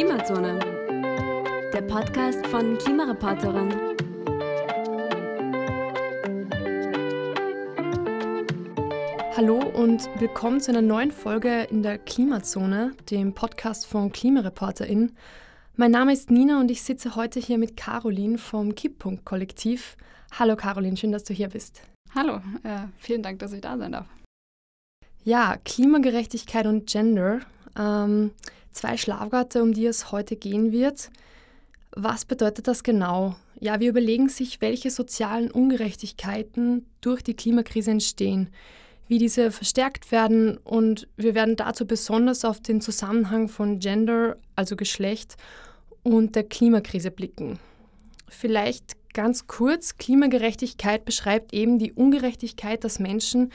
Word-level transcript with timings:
Klimazone, 0.00 0.58
der 1.74 1.82
Podcast 1.82 2.46
von 2.46 2.78
Klimareporterin. 2.78 3.68
Hallo 9.36 9.58
und 9.58 10.08
willkommen 10.18 10.58
zu 10.60 10.70
einer 10.70 10.80
neuen 10.80 11.10
Folge 11.10 11.64
in 11.64 11.82
der 11.82 11.98
Klimazone, 11.98 12.92
dem 13.10 13.34
Podcast 13.34 13.86
von 13.86 14.10
Klimareporterin. 14.10 15.12
Mein 15.76 15.90
Name 15.90 16.14
ist 16.14 16.30
Nina 16.30 16.60
und 16.60 16.70
ich 16.70 16.80
sitze 16.80 17.14
heute 17.14 17.38
hier 17.38 17.58
mit 17.58 17.76
Caroline 17.76 18.38
vom 18.38 18.74
Kipppunkt-Kollektiv. 18.74 19.98
Hallo 20.32 20.56
Caroline, 20.56 20.96
schön, 20.96 21.12
dass 21.12 21.24
du 21.24 21.34
hier 21.34 21.50
bist. 21.50 21.82
Hallo, 22.14 22.36
äh, 22.62 22.86
vielen 22.96 23.22
Dank, 23.22 23.40
dass 23.40 23.52
ich 23.52 23.60
da 23.60 23.76
sein 23.76 23.92
darf. 23.92 24.06
Ja, 25.24 25.58
Klimagerechtigkeit 25.62 26.64
und 26.64 26.88
Gender. 26.88 27.40
Ähm, 27.78 28.32
zwei 28.72 28.96
Schlagwörter, 28.96 29.62
um 29.62 29.72
die 29.72 29.86
es 29.86 30.12
heute 30.12 30.36
gehen 30.36 30.72
wird. 30.72 31.10
Was 31.92 32.24
bedeutet 32.24 32.68
das 32.68 32.82
genau? 32.82 33.36
Ja, 33.58 33.80
wir 33.80 33.90
überlegen 33.90 34.28
sich, 34.28 34.60
welche 34.60 34.90
sozialen 34.90 35.50
Ungerechtigkeiten 35.50 36.86
durch 37.00 37.22
die 37.22 37.34
Klimakrise 37.34 37.90
entstehen, 37.90 38.48
wie 39.08 39.18
diese 39.18 39.50
verstärkt 39.50 40.12
werden 40.12 40.56
und 40.58 41.08
wir 41.16 41.34
werden 41.34 41.56
dazu 41.56 41.86
besonders 41.86 42.44
auf 42.44 42.60
den 42.60 42.80
Zusammenhang 42.80 43.48
von 43.48 43.80
Gender, 43.80 44.36
also 44.54 44.76
Geschlecht, 44.76 45.36
und 46.02 46.36
der 46.36 46.44
Klimakrise 46.44 47.10
blicken. 47.10 47.58
Vielleicht 48.28 48.96
ganz 49.12 49.48
kurz, 49.48 49.96
Klimagerechtigkeit 49.98 51.04
beschreibt 51.04 51.52
eben 51.52 51.78
die 51.78 51.92
Ungerechtigkeit, 51.92 52.84
dass 52.84 53.00
Menschen 53.00 53.52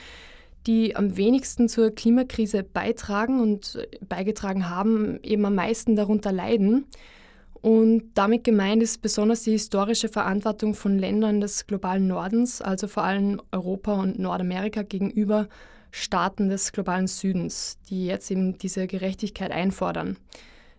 die 0.68 0.96
am 0.96 1.18
wenigsten 1.18 1.70
zur 1.70 1.92
Klimakrise 1.92 2.64
beitragen 2.64 3.40
und 3.40 3.88
beigetragen 4.08 4.70
haben, 4.70 5.20
eben 5.24 5.46
am 5.46 5.56
meisten 5.56 5.96
darunter 5.96 6.32
leiden. 6.32 6.86
Und 7.62 8.12
damit 8.14 8.44
gemeint 8.44 8.84
ist 8.84 9.02
besonders 9.02 9.42
die 9.44 9.52
historische 9.52 10.08
Verantwortung 10.08 10.76
von 10.76 11.00
Ländern 11.00 11.42
des 11.42 11.66
globalen 11.66 12.08
Nordens, 12.08 12.62
also 12.62 12.88
vor 12.88 13.04
allem 13.04 13.42
Europa 13.52 13.94
und 13.94 14.20
Nordamerika 14.20 14.84
gegenüber 14.84 15.48
Staaten 15.90 16.50
des 16.50 16.74
globalen 16.74 17.08
Südens, 17.08 17.80
die 17.90 18.06
jetzt 18.06 18.30
eben 18.30 18.58
diese 18.58 18.86
Gerechtigkeit 18.86 19.52
einfordern. 19.52 20.18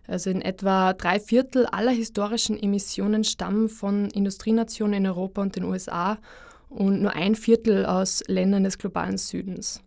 Also 0.07 0.29
in 0.29 0.41
etwa 0.41 0.93
drei 0.93 1.19
Viertel 1.19 1.65
aller 1.65 1.91
historischen 1.91 2.57
Emissionen 2.57 3.25
stammen 3.25 3.67
von 3.67 4.09
Industrienationen 4.11 4.93
in 4.93 5.07
Europa 5.07 5.41
und 5.41 5.55
den 5.55 5.65
USA 5.65 6.17
und 6.69 7.01
nur 7.01 7.13
ein 7.13 7.35
Viertel 7.35 7.85
aus 7.85 8.23
Ländern 8.27 8.63
des 8.63 8.77
globalen 8.77 9.17
Südens. 9.17 9.81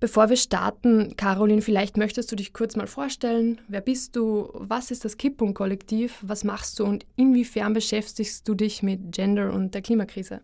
Bevor 0.00 0.30
wir 0.30 0.36
starten, 0.36 1.14
Caroline, 1.16 1.60
vielleicht 1.60 1.98
möchtest 1.98 2.32
du 2.32 2.36
dich 2.36 2.54
kurz 2.54 2.74
mal 2.74 2.86
vorstellen. 2.86 3.60
Wer 3.68 3.82
bist 3.82 4.16
du? 4.16 4.48
Was 4.54 4.90
ist 4.90 5.04
das 5.04 5.18
Kippung-Kollektiv? 5.18 6.18
Was 6.22 6.42
machst 6.42 6.78
du 6.78 6.84
und 6.84 7.04
inwiefern 7.16 7.74
beschäftigst 7.74 8.48
du 8.48 8.54
dich 8.54 8.82
mit 8.82 9.12
Gender 9.12 9.52
und 9.52 9.74
der 9.74 9.82
Klimakrise? 9.82 10.40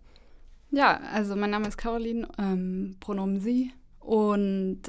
Ja, 0.71 1.01
also 1.11 1.37
mein 1.37 1.51
Name 1.51 1.69
ist 1.69 1.79
Caroline, 1.79 2.29
ähm, 2.39 2.97
Pronomen 3.01 3.41
Sie 3.41 3.73
und 4.01 4.83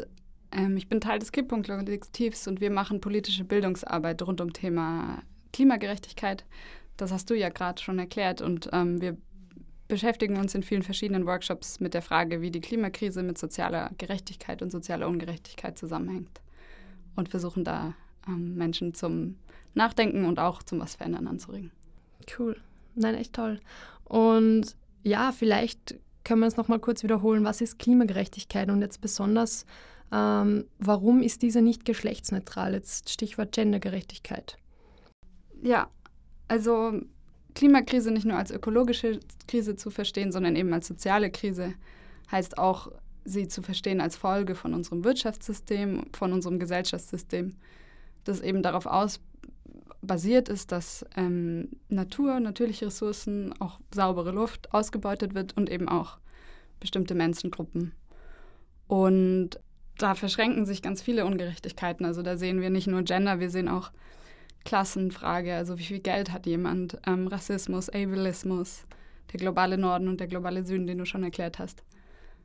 ähm, 0.52 0.75
ich 0.75 0.89
bin 0.89 1.00
Teil 1.00 1.19
des 1.19 1.31
Kipppunkt-Kollektivs 1.31 2.47
und 2.47 2.59
wir 2.59 2.72
machen 2.72 3.00
politische 3.00 3.45
Bildungsarbeit 3.45 4.22
rund 4.22 4.41
um 4.41 4.52
Thema 4.52 5.23
Klimagerechtigkeit. 5.53 6.44
Das 6.97 7.13
hast 7.13 7.30
du 7.30 7.35
ja 7.35 7.47
gerade 7.50 7.81
schon 7.81 8.00
erklärt 8.00 8.41
und 8.41 8.69
ähm, 8.73 9.00
wir 9.00 9.16
beschäftigen 9.88 10.38
uns 10.38 10.54
in 10.56 10.64
vielen 10.64 10.84
verschiedenen 10.84 11.26
Workshops 11.26 11.80
mit 11.80 11.94
der 11.94 12.02
Frage, 12.02 12.42
wie 12.42 12.52
die 12.52 12.62
Klimakrise 12.62 13.24
mit 13.24 13.38
sozialer 13.38 13.92
Gerechtigkeit 13.98 14.62
und 14.62 14.72
sozialer 14.72 15.08
Ungerechtigkeit 15.08 15.78
zusammenhängt. 15.78 16.42
Und 17.16 17.30
versuchen 17.30 17.64
da 17.64 17.96
ähm, 18.28 18.56
Menschen 18.56 18.94
zum 18.94 19.36
Nachdenken 19.74 20.26
und 20.26 20.40
auch 20.40 20.62
zum 20.64 20.80
was 20.80 20.96
verändern 20.96 21.28
anzuregen. 21.28 21.72
Cool. 22.38 22.58
Nein, 22.96 23.16
echt 23.16 23.34
toll. 23.34 23.59
Und 24.03 24.76
ja, 25.03 25.31
vielleicht 25.31 25.96
können 26.24 26.42
wir 26.42 26.47
es 26.47 26.58
nochmal 26.58 26.80
kurz 26.80 27.03
wiederholen. 27.03 27.44
Was 27.44 27.62
ist 27.62 27.80
Klimagerechtigkeit 27.80 28.70
und 28.70 28.81
jetzt 28.81 29.02
besonders, 29.02 29.66
ähm, 30.12 30.66
warum 30.80 31.22
ist 31.22 31.42
diese 31.42 31.62
nicht 31.62 31.86
geschlechtsneutral? 31.86 32.74
Jetzt 32.74 33.09
Stichwort 33.09 33.53
Gendergerechtigkeit. 33.53 34.58
Ja, 35.62 35.90
also 36.47 37.02
Klimakrise 37.57 38.12
nicht 38.12 38.25
nur 38.25 38.38
als 38.38 38.51
ökologische 38.51 39.19
Krise 39.47 39.75
zu 39.75 39.90
verstehen, 39.90 40.31
sondern 40.31 40.56
eben 40.56 40.72
als 40.73 40.85
soziale 40.85 41.31
Krise, 41.31 41.73
heißt 42.31 42.59
auch, 42.59 42.91
sie 43.25 43.47
zu 43.47 43.63
verstehen 43.63 44.00
als 44.00 44.16
Folge 44.16 44.53
von 44.53 44.75
unserem 44.75 45.03
Wirtschaftssystem, 45.03 46.03
von 46.13 46.34
unserem 46.34 46.59
Gesellschaftssystem, 46.59 47.56
das 48.25 48.41
eben 48.41 48.62
darauf 48.62 48.85
aus 48.85 49.22
basiert 50.03 50.50
ist, 50.50 50.72
dass 50.72 51.03
ähm, 51.16 51.69
Natur, 51.90 52.40
natürliche 52.40 52.85
Ressourcen, 52.85 53.59
auch 53.59 53.79
saubere 53.91 54.29
Luft 54.31 54.72
ausgebeutet 54.72 55.34
wird 55.34 55.57
und 55.57 55.72
eben 55.72 55.90
auch 55.90 56.19
bestimmte 56.79 57.16
Menschengruppen. 57.16 57.94
Und 58.85 59.59
da 59.97 60.13
verschränken 60.13 60.67
sich 60.67 60.84
ganz 60.84 61.01
viele 61.01 61.25
Ungerechtigkeiten. 61.25 62.06
Also 62.06 62.22
da 62.22 62.38
sehen 62.38 62.62
wir 62.62 62.69
nicht 62.69 62.85
nur 62.85 63.01
Gender, 63.01 63.40
wir 63.40 63.50
sehen 63.50 63.67
auch 63.67 63.91
Klassenfrage, 64.67 65.55
also 65.55 65.79
wie 65.79 65.83
viel 65.83 66.00
Geld 66.00 66.33
hat 66.33 66.45
jemand, 66.45 67.00
ähm, 67.07 67.28
Rassismus, 67.28 67.88
Ableismus, 67.88 68.85
der 69.31 69.39
globale 69.39 69.78
Norden 69.78 70.09
und 70.09 70.19
der 70.19 70.28
globale 70.28 70.66
Süden, 70.66 70.88
den 70.88 70.97
du 70.97 71.05
schon 71.05 71.23
erklärt 71.23 71.57
hast. 71.57 71.83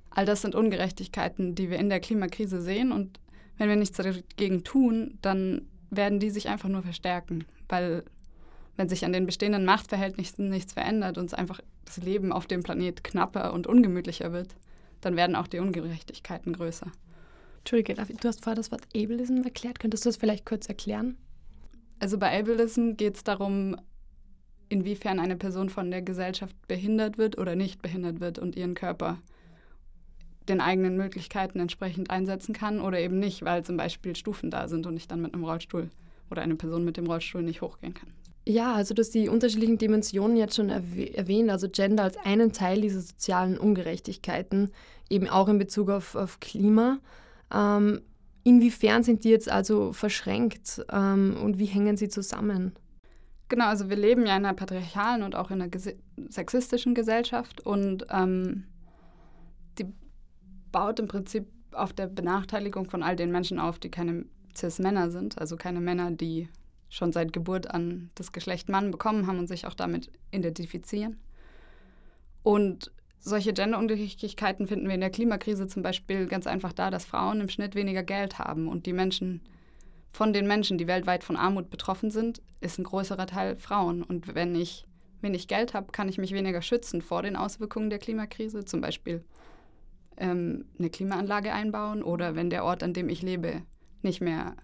All 0.09 0.25
das 0.25 0.43
sind 0.43 0.55
Ungerechtigkeiten, 0.55 1.57
die 1.57 1.69
wir 1.69 1.81
in 1.81 1.89
der 1.89 1.99
Klimakrise 1.99 2.63
sehen 2.63 2.93
und 2.93 3.19
wenn 3.59 3.69
wir 3.69 3.75
nichts 3.75 3.97
dagegen 3.97 4.63
tun, 4.63 5.19
dann 5.21 5.67
werden 5.91 6.21
die 6.21 6.31
sich 6.31 6.49
einfach 6.49 6.69
nur 6.69 6.85
verstärken, 6.85 7.45
weil 7.69 8.05
wenn 8.77 8.89
sich 8.89 9.05
an 9.05 9.13
den 9.13 9.27
bestehenden 9.27 9.65
Machtverhältnissen 9.65 10.49
nichts 10.49 10.75
verändert 10.75 11.19
und 11.19 11.35
einfach 11.35 11.61
das 11.85 11.97
Leben 11.97 12.31
auf 12.31 12.47
dem 12.47 12.63
Planet 12.63 13.03
knapper 13.03 13.53
und 13.53 13.67
ungemütlicher 13.67 14.33
wird, 14.33 14.55
dann 15.01 15.17
werden 15.17 15.35
auch 15.35 15.49
die 15.49 15.59
Ungerechtigkeiten 15.59 16.53
größer. 16.53 16.87
Entschuldige, 17.59 17.95
du 17.95 18.29
hast 18.29 18.45
vorher 18.45 18.55
das 18.55 18.71
Wort 18.71 18.85
Ableism 18.95 19.43
erklärt. 19.43 19.81
Könntest 19.81 20.05
du 20.05 20.09
das 20.09 20.17
vielleicht 20.19 20.47
kurz 20.47 20.69
erklären? 20.69 21.17
Also 22.03 22.19
bei 22.19 22.37
Ableism 22.37 22.97
geht 22.97 23.15
es 23.15 23.23
darum, 23.23 23.77
inwiefern 24.69 25.21
eine 25.21 25.37
Person 25.37 25.69
von 25.69 25.89
der 25.93 26.03
Gesellschaft 26.03 26.57
behindert 26.67 27.17
wird 27.17 27.39
oder 27.39 27.55
nicht 27.55 27.81
behindert 27.81 28.19
wird 28.19 28.41
und 28.41 28.57
ihren 28.57 28.75
Körper 28.75 29.19
den 30.49 30.61
eigenen 30.61 30.97
Möglichkeiten 30.97 31.61
entsprechend 31.61 32.11
einsetzen 32.11 32.55
kann 32.55 32.81
oder 32.81 32.99
eben 32.99 33.21
nicht, 33.21 33.45
weil 33.45 33.65
zum 33.65 33.77
Beispiel 33.77 34.17
Stufen 34.17 34.51
da 34.51 34.67
sind 34.67 34.85
und 34.89 34.97
ich 34.97 35.07
dann 35.07 35.23
mit 35.23 35.33
einem 35.33 35.45
Rollstuhl 35.45 35.91
oder 36.29 36.43
eine 36.43 36.57
Person 36.57 36.85
mit 36.85 36.97
dem 36.97 37.07
Rollstuhl 37.07 37.45
nicht 37.45 37.63
hochgehen 37.63 37.95
kann. 37.95 38.09
Ja, 38.49 38.75
also 38.75 38.95
du 38.95 39.03
hast 39.03 39.15
die 39.15 39.29
unterschiedlichen 39.29 39.79
Dimensionen 39.79 40.37
jetzt 40.37 40.57
schon 40.57 40.71
erwähnt, 40.71 41.51
also 41.51 41.69
Gender 41.69 42.03
als 42.03 42.17
einen 42.17 42.51
Teil 42.51 42.81
dieser 42.81 43.01
sozialen 43.01 43.57
Ungerechtigkeiten, 43.57 44.73
eben 45.09 45.29
auch 45.29 45.47
in 45.49 45.61
Bezug 45.61 45.89
auf, 45.89 46.17
auf 46.17 46.41
Klima. 46.41 46.99
Ähm, 47.55 48.01
Inwiefern 48.45 49.03
sind 49.03 49.25
die 49.25 49.31
jetzt 49.31 49.51
also 49.51 49.93
verschränkt 49.93 50.85
ähm, 50.91 51.37
und 51.43 51.59
wie 51.59 51.67
hängen 51.67 51.97
sie 51.97 52.09
zusammen? 52.09 52.73
Genau, 53.49 53.67
also 53.67 53.89
wir 53.91 53.97
leben 53.97 54.27
ja 54.27 54.37
in 54.37 54.45
einer 54.45 54.55
patriarchalen 54.55 55.23
und 55.23 55.37
auch 55.37 55.51
in 55.51 55.61
einer 55.61 55.71
sexistischen 56.29 56.95
Gesellschaft 56.95 57.61
und 57.65 58.07
ähm, 58.11 58.65
die 59.79 59.87
baut 60.73 60.99
im 60.99 61.07
Prinzip 61.07 61.47
auf 61.73 61.93
der 61.93 62.07
Benachteiligung 62.07 62.89
von 62.89 63.03
all 63.03 63.15
den 63.17 63.31
Menschen 63.31 63.59
auf, 63.59 63.79
die 63.79 63.91
keine 63.91 64.25
Cis-Männer 64.57 65.11
sind, 65.11 65.39
also 65.39 65.57
keine 65.57 65.81
Männer, 65.81 66.11
die 66.11 66.49
schon 66.89 67.13
seit 67.13 67.33
Geburt 67.33 67.71
an 67.71 68.11
das 68.15 68.33
Geschlecht 68.33 68.69
Mann 68.69 68.91
bekommen 68.91 69.27
haben 69.27 69.39
und 69.39 69.47
sich 69.47 69.67
auch 69.67 69.75
damit 69.75 70.11
identifizieren. 70.31 71.19
Und 72.43 72.93
solche 73.23 73.53
Genderungerechtigkeiten 73.53 74.67
finden 74.67 74.89
wir 74.89 74.95
in 74.95 75.01
der 75.01 75.11
Klimakrise 75.11 75.69
zum 75.69 75.83
Beispiel 75.83 76.27
ganz 76.27 76.47
einfach 76.47 76.73
da, 76.73 76.91
dass 76.91 77.05
Frauen 77.05 77.41
im 77.41 77.49
Schnitt 77.49 77.75
weniger 77.75 78.03
Geld 78.03 78.39
haben 78.39 78.69
und 78.69 78.85
die 78.85 78.93
Menschen, 78.93 79.41
von 80.11 80.33
den 80.33 80.47
Menschen, 80.47 80.77
die 80.77 80.89
weltweit 80.89 81.25
von 81.25 81.37
Armut 81.37 81.71
betroffen 81.71 82.11
sind, 82.11 82.43
ist 82.61 82.79
ein 82.79 82.85
größerer 82.85 83.27
Teil 83.27 83.57
Frauen. 83.57 84.03
Und 84.03 84.35
wenn 84.35 84.55
ich 84.55 84.87
wenig 85.23 85.49
Geld 85.49 85.73
habe, 85.73 85.93
kann 85.93 86.09
ich 86.09 86.19
mich 86.19 86.33
weniger 86.33 86.61
schützen 86.61 87.01
vor 87.01 87.23
den 87.23 87.37
Auswirkungen 87.37 87.89
der 87.89 87.99
Klimakrise, 87.99 88.65
zum 88.65 88.81
Beispiel 88.81 89.25
ähm, 90.17 90.67
eine 90.79 90.91
Klimaanlage 90.91 91.53
einbauen 91.53 92.03
oder 92.03 92.35
wenn 92.35 92.51
der 92.51 92.65
Ort, 92.65 92.83
an 92.83 92.93
dem 92.93 93.09
ich 93.09 93.23
lebe, 93.23 93.63
nicht 94.03 94.21
mehr 94.21 94.57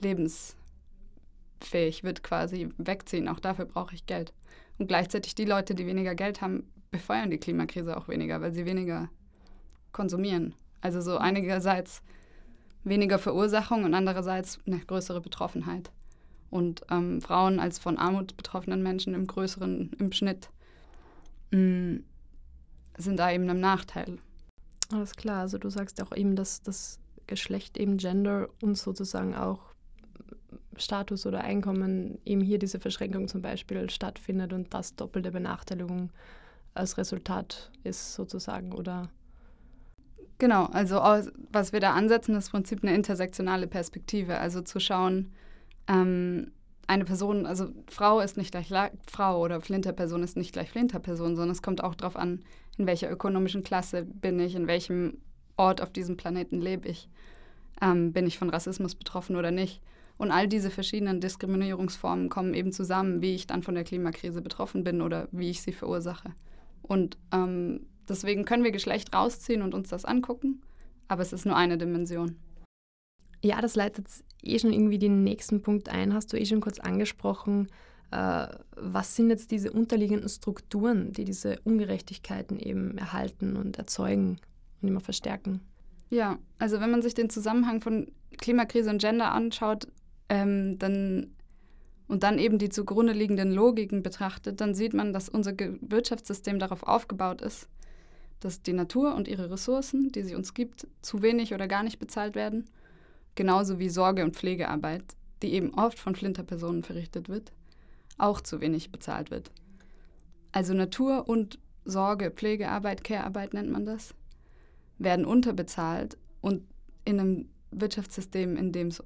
lebensfähig 0.00 2.02
wird, 2.02 2.22
quasi 2.22 2.68
wegziehen. 2.76 3.28
Auch 3.28 3.40
dafür 3.40 3.64
brauche 3.64 3.94
ich 3.94 4.06
Geld. 4.06 4.34
Und 4.78 4.88
gleichzeitig 4.88 5.36
die 5.36 5.44
Leute, 5.44 5.74
die 5.74 5.86
weniger 5.86 6.16
Geld 6.16 6.42
haben, 6.42 6.71
befeuern 6.92 7.30
die 7.30 7.38
Klimakrise 7.38 7.96
auch 7.96 8.06
weniger, 8.06 8.40
weil 8.40 8.52
sie 8.52 8.64
weniger 8.64 9.08
konsumieren. 9.90 10.54
Also 10.80 11.00
so 11.00 11.18
einigerseits 11.18 12.02
weniger 12.84 13.18
Verursachung 13.18 13.84
und 13.84 13.94
andererseits 13.94 14.60
eine 14.66 14.78
größere 14.78 15.20
Betroffenheit. 15.20 15.90
Und 16.50 16.82
ähm, 16.90 17.20
Frauen 17.20 17.58
als 17.58 17.78
von 17.78 17.96
Armut 17.96 18.36
betroffenen 18.36 18.82
Menschen 18.82 19.14
im 19.14 19.26
größeren, 19.26 19.92
im 19.98 20.12
Schnitt, 20.12 20.50
mh, 21.50 21.58
mm, 21.58 22.04
sind 22.98 23.18
da 23.18 23.32
eben 23.32 23.48
im 23.48 23.60
Nachteil. 23.60 24.18
Alles 24.92 25.16
klar, 25.16 25.40
also 25.40 25.56
du 25.56 25.70
sagst 25.70 26.02
auch 26.02 26.14
eben, 26.14 26.36
dass 26.36 26.62
das 26.62 27.00
Geschlecht 27.26 27.78
eben 27.78 27.96
Gender 27.96 28.50
uns 28.60 28.82
sozusagen 28.82 29.34
auch 29.34 29.60
Status 30.76 31.24
oder 31.24 31.42
Einkommen 31.42 32.18
eben 32.26 32.42
hier 32.42 32.58
diese 32.58 32.80
Verschränkung 32.80 33.28
zum 33.28 33.40
Beispiel 33.40 33.88
stattfindet 33.88 34.52
und 34.52 34.74
das 34.74 34.94
doppelte 34.94 35.30
Benachteiligung 35.30 36.10
als 36.74 36.98
Resultat 36.98 37.70
ist 37.84 38.14
sozusagen 38.14 38.72
oder 38.72 39.10
Genau, 40.38 40.64
also 40.64 40.96
was 41.52 41.72
wir 41.72 41.78
da 41.78 41.92
ansetzen, 41.92 42.34
ist 42.34 42.48
im 42.48 42.50
Prinzip 42.50 42.82
eine 42.82 42.96
intersektionale 42.96 43.68
Perspektive, 43.68 44.38
also 44.38 44.60
zu 44.60 44.80
schauen, 44.80 45.30
ähm, 45.86 46.50
eine 46.88 47.04
Person, 47.04 47.46
also 47.46 47.68
Frau 47.88 48.18
ist 48.18 48.36
nicht 48.36 48.50
gleich 48.50 48.72
Frau 49.06 49.40
oder 49.40 49.60
Flinterperson 49.60 50.22
ist 50.24 50.36
nicht 50.36 50.52
gleich 50.52 50.70
Flinterperson, 50.70 51.36
sondern 51.36 51.50
es 51.50 51.62
kommt 51.62 51.84
auch 51.84 51.94
darauf 51.94 52.16
an, 52.16 52.40
in 52.76 52.88
welcher 52.88 53.08
ökonomischen 53.08 53.62
Klasse 53.62 54.04
bin 54.04 54.40
ich, 54.40 54.56
in 54.56 54.66
welchem 54.66 55.18
Ort 55.56 55.80
auf 55.80 55.90
diesem 55.90 56.16
Planeten 56.16 56.60
lebe 56.60 56.88
ich, 56.88 57.08
ähm, 57.80 58.12
bin 58.12 58.26
ich 58.26 58.36
von 58.36 58.50
Rassismus 58.50 58.96
betroffen 58.96 59.36
oder 59.36 59.52
nicht. 59.52 59.80
Und 60.18 60.30
all 60.30 60.48
diese 60.48 60.70
verschiedenen 60.70 61.20
Diskriminierungsformen 61.20 62.28
kommen 62.28 62.54
eben 62.54 62.72
zusammen, 62.72 63.22
wie 63.22 63.34
ich 63.34 63.46
dann 63.46 63.62
von 63.62 63.74
der 63.74 63.84
Klimakrise 63.84 64.42
betroffen 64.42 64.82
bin 64.84 65.00
oder 65.02 65.28
wie 65.30 65.50
ich 65.50 65.62
sie 65.62 65.72
verursache. 65.72 66.32
Und 66.82 67.16
ähm, 67.32 67.86
Deswegen 68.08 68.44
können 68.44 68.64
wir 68.64 68.72
Geschlecht 68.72 69.14
rausziehen 69.14 69.62
und 69.62 69.74
uns 69.74 69.88
das 69.88 70.04
angucken, 70.04 70.60
aber 71.08 71.22
es 71.22 71.32
ist 71.32 71.46
nur 71.46 71.56
eine 71.56 71.78
Dimension. 71.78 72.36
Ja, 73.42 73.60
das 73.60 73.74
leitet 73.74 74.06
eh 74.42 74.58
schon 74.58 74.72
irgendwie 74.72 74.98
den 74.98 75.24
nächsten 75.24 75.62
Punkt 75.62 75.88
ein, 75.88 76.14
hast 76.14 76.32
du 76.32 76.36
eh 76.36 76.44
schon 76.44 76.60
kurz 76.60 76.78
angesprochen. 76.78 77.68
Äh, 78.10 78.48
was 78.76 79.16
sind 79.16 79.30
jetzt 79.30 79.50
diese 79.50 79.72
unterliegenden 79.72 80.28
Strukturen, 80.28 81.12
die 81.12 81.24
diese 81.24 81.58
Ungerechtigkeiten 81.64 82.58
eben 82.58 82.98
erhalten 82.98 83.56
und 83.56 83.78
erzeugen 83.78 84.38
und 84.80 84.88
immer 84.88 85.00
verstärken? 85.00 85.60
Ja, 86.10 86.38
also 86.58 86.80
wenn 86.80 86.90
man 86.90 87.02
sich 87.02 87.14
den 87.14 87.30
Zusammenhang 87.30 87.80
von 87.80 88.10
Klimakrise 88.36 88.90
und 88.90 89.00
Gender 89.00 89.32
anschaut, 89.32 89.88
ähm, 90.28 90.78
dann 90.78 91.30
und 92.12 92.24
dann 92.24 92.38
eben 92.38 92.58
die 92.58 92.68
zugrunde 92.68 93.14
liegenden 93.14 93.52
Logiken 93.52 94.02
betrachtet, 94.02 94.60
dann 94.60 94.74
sieht 94.74 94.92
man, 94.92 95.14
dass 95.14 95.30
unser 95.30 95.54
Wirtschaftssystem 95.56 96.58
darauf 96.58 96.82
aufgebaut 96.82 97.40
ist, 97.40 97.70
dass 98.38 98.60
die 98.60 98.74
Natur 98.74 99.14
und 99.14 99.28
ihre 99.28 99.50
Ressourcen, 99.50 100.12
die 100.12 100.22
sie 100.22 100.34
uns 100.34 100.52
gibt, 100.52 100.86
zu 101.00 101.22
wenig 101.22 101.54
oder 101.54 101.66
gar 101.68 101.82
nicht 101.82 101.98
bezahlt 101.98 102.34
werden, 102.34 102.68
genauso 103.34 103.78
wie 103.78 103.88
Sorge- 103.88 104.24
und 104.24 104.36
Pflegearbeit, 104.36 105.02
die 105.40 105.54
eben 105.54 105.72
oft 105.72 105.98
von 105.98 106.14
Flinterpersonen 106.14 106.82
verrichtet 106.82 107.30
wird, 107.30 107.50
auch 108.18 108.42
zu 108.42 108.60
wenig 108.60 108.92
bezahlt 108.92 109.30
wird. 109.30 109.50
Also 110.52 110.74
Natur 110.74 111.30
und 111.30 111.58
Sorge, 111.86 112.30
Pflegearbeit, 112.30 113.04
Care-Arbeit 113.04 113.54
nennt 113.54 113.70
man 113.70 113.86
das, 113.86 114.14
werden 114.98 115.24
unterbezahlt 115.24 116.18
und 116.42 116.62
in 117.06 117.18
einem 117.18 117.48
Wirtschaftssystem, 117.70 118.58
in 118.58 118.70
dem 118.70 118.88
es 118.88 119.02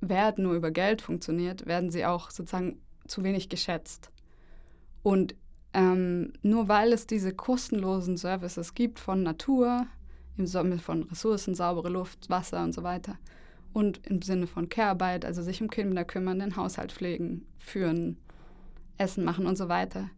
Wert 0.00 0.38
nur 0.38 0.54
über 0.54 0.70
Geld 0.70 1.02
funktioniert, 1.02 1.66
werden 1.66 1.90
sie 1.90 2.06
auch 2.06 2.30
sozusagen 2.30 2.80
zu 3.06 3.24
wenig 3.24 3.48
geschätzt. 3.48 4.10
Und 5.02 5.34
ähm, 5.72 6.32
nur 6.42 6.68
weil 6.68 6.92
es 6.92 7.06
diese 7.06 7.34
kostenlosen 7.34 8.16
Services 8.16 8.74
gibt 8.74 8.98
von 8.98 9.22
Natur, 9.22 9.86
im 10.36 10.46
Sinne 10.46 10.78
von 10.78 11.02
Ressourcen, 11.04 11.54
saubere 11.54 11.88
Luft, 11.88 12.30
Wasser 12.30 12.62
und 12.62 12.72
so 12.72 12.82
weiter, 12.82 13.18
und 13.72 14.06
im 14.06 14.22
Sinne 14.22 14.46
von 14.46 14.68
Care-Arbeit, 14.68 15.24
also 15.24 15.42
sich 15.42 15.60
um 15.60 15.68
Kinder 15.68 16.04
kümmern, 16.04 16.38
den 16.38 16.56
Haushalt 16.56 16.92
pflegen, 16.92 17.46
führen, 17.58 18.16
Essen 18.96 19.24
machen 19.24 19.46
und 19.46 19.56
so 19.56 19.68
weiter. 19.68 20.10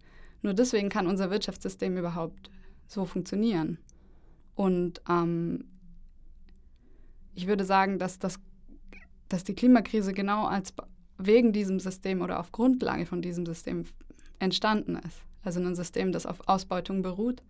Nur 0.42 0.54
deswegen 0.54 0.88
kann 0.88 1.06
unser 1.06 1.30
Wirtschaftssystem 1.30 1.96
überhaupt 1.96 2.50
so 2.86 3.04
funktionieren. 3.04 3.78
Und 4.54 5.02
ähm, 5.08 5.64
ich 7.34 7.46
würde 7.46 7.64
sagen, 7.64 7.98
dass, 7.98 8.18
das, 8.18 8.40
dass 9.30 9.44
die 9.44 9.54
Klimakrise 9.54 10.12
genau 10.12 10.44
als 10.44 10.74
wegen 11.16 11.52
diesem 11.52 11.80
System 11.80 12.20
oder 12.20 12.38
auf 12.38 12.52
Grundlage 12.52 13.06
von 13.06 13.22
diesem 13.22 13.46
System 13.46 13.84
entstanden 14.38 14.96
ist. 14.96 15.22
Also 15.42 15.60
ein 15.60 15.74
System, 15.74 16.12
das 16.12 16.26
auf 16.26 16.46
Ausbeutung 16.46 17.00
beruht 17.00 17.42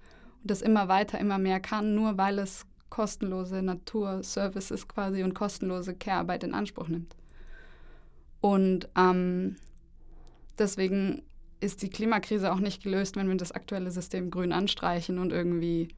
und 0.43 0.51
das 0.51 0.63
immer 0.63 0.87
weiter, 0.87 1.19
immer 1.19 1.39
mehr 1.39 1.59
kann, 1.59 1.95
nur 1.95 2.19
weil 2.19 2.39
es 2.39 2.67
kostenlose 2.91 3.63
Naturservices 3.63 4.87
quasi 4.89 5.23
und 5.23 5.35
kostenlose 5.35 5.95
Care-Arbeit 5.95 6.45
in 6.45 6.55
Anspruch 6.55 6.89
nimmt. 6.89 7.17
Und 8.41 8.89
ähm, 8.97 9.57
deswegen 10.59 11.23
ist 11.61 11.83
die 11.83 11.91
Klimakrise 11.91 12.53
auch 12.53 12.59
nicht 12.61 12.83
gelöst, 12.83 13.17
wenn 13.17 13.29
wir 13.29 13.37
das 13.37 13.53
aktuelle 13.53 13.91
System 13.91 14.31
grün 14.31 14.53
anstreichen 14.53 15.19
und 15.19 15.31
irgendwie 15.31 15.89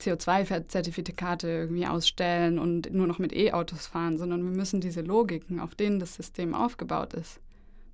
CO2-Zertifikate 0.00 1.48
irgendwie 1.48 1.86
ausstellen 1.86 2.58
und 2.58 2.92
nur 2.92 3.06
noch 3.06 3.18
mit 3.18 3.32
E-Autos 3.32 3.86
fahren, 3.86 4.18
sondern 4.18 4.42
wir 4.42 4.56
müssen 4.56 4.80
diese 4.80 5.02
Logiken, 5.02 5.60
auf 5.60 5.74
denen 5.74 6.00
das 6.00 6.14
System 6.14 6.54
aufgebaut 6.54 7.14
ist, 7.14 7.40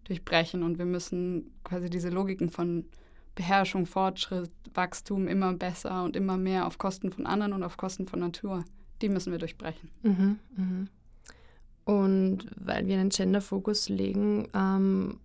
durchbrechen 0.05 0.63
und 0.63 0.79
wir 0.79 0.85
müssen 0.85 1.51
quasi 1.65 1.91
diese 1.91 2.11
Logiken 2.11 2.51
von 2.51 2.87
Beherrschung, 3.35 3.87
Fortschritt, 3.87 4.51
Wachstum 4.75 5.29
immer 5.29 5.53
besser 5.53 6.05
und 6.05 6.17
immer 6.17 6.37
mehr 6.37 6.67
auf 6.67 6.79
Kosten 6.79 7.13
von 7.13 7.27
anderen 7.27 7.53
und 7.53 7.63
auf 7.63 7.77
Kosten 7.77 8.07
von 8.07 8.21
Natur, 8.21 8.65
die 9.03 9.09
müssen 9.09 9.31
wir 9.31 9.39
durchbrechen. 9.39 9.91
Mhm, 10.03 10.39
mh. 10.57 10.87
Und 11.85 12.47
weil 12.57 12.87
wir 12.87 12.99
einen 12.99 13.11
Gender-Fokus 13.11 13.89
legen, 13.89 14.49
ähm, 14.55 15.21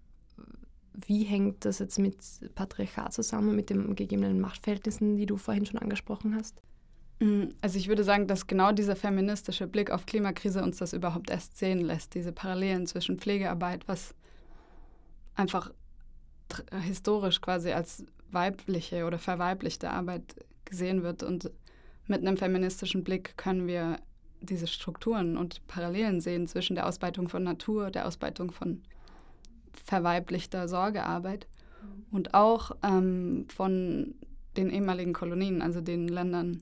wie 0.94 1.24
hängt 1.24 1.66
das 1.66 1.80
jetzt 1.80 2.00
mit 2.00 2.18
Patriarchat 2.56 3.14
zusammen, 3.14 3.56
mit 3.56 3.70
den 3.70 3.96
gegebenen 3.96 4.40
Machtverhältnissen, 4.40 5.18
die 5.18 5.26
du 5.26 5.38
vorhin 5.38 5.66
schon 5.66 5.80
angesprochen 5.80 6.36
hast? 6.36 6.62
Mm, 7.20 7.50
also 7.62 7.78
ich 7.78 7.88
würde 7.88 8.04
sagen, 8.04 8.28
dass 8.28 8.48
genau 8.48 8.72
dieser 8.72 8.96
feministische 8.96 9.68
Blick 9.68 9.92
auf 9.92 10.06
Klimakrise 10.06 10.62
uns 10.64 10.78
das 10.78 10.94
überhaupt 10.94 11.30
erst 11.30 11.58
sehen 11.58 11.80
lässt, 11.80 12.14
diese 12.16 12.32
Parallelen 12.32 12.88
zwischen 12.88 13.18
Pflegearbeit, 13.18 13.88
was 13.88 14.14
einfach 15.36 15.72
historisch 16.82 17.40
quasi 17.40 17.72
als 17.72 18.04
weibliche 18.30 19.06
oder 19.06 19.20
verweiblichte 19.20 19.90
Arbeit 19.90 20.36
gesehen 20.66 21.04
wird. 21.04 21.24
Und 21.24 21.52
mit 22.08 22.22
einem 22.22 22.38
feministischen 22.38 23.04
Blick 23.04 23.38
können 23.38 23.68
wir 23.68 24.00
diese 24.42 24.68
Strukturen 24.68 25.38
und 25.38 25.66
Parallelen 25.68 26.20
sehen 26.20 26.48
zwischen 26.48 26.76
der 26.76 26.88
Ausbeutung 26.88 27.30
von 27.30 27.44
Natur, 27.44 27.92
der 27.92 28.08
Ausbeutung 28.08 28.52
von 28.52 28.82
verweiblichter 29.86 30.68
Sorgearbeit 30.68 31.48
und 32.12 32.34
auch 32.34 32.72
ähm, 32.84 33.46
von 33.54 34.16
den 34.58 34.70
ehemaligen 34.70 35.14
Kolonien, 35.14 35.62
also 35.62 35.82
den 35.82 36.08
Ländern 36.08 36.62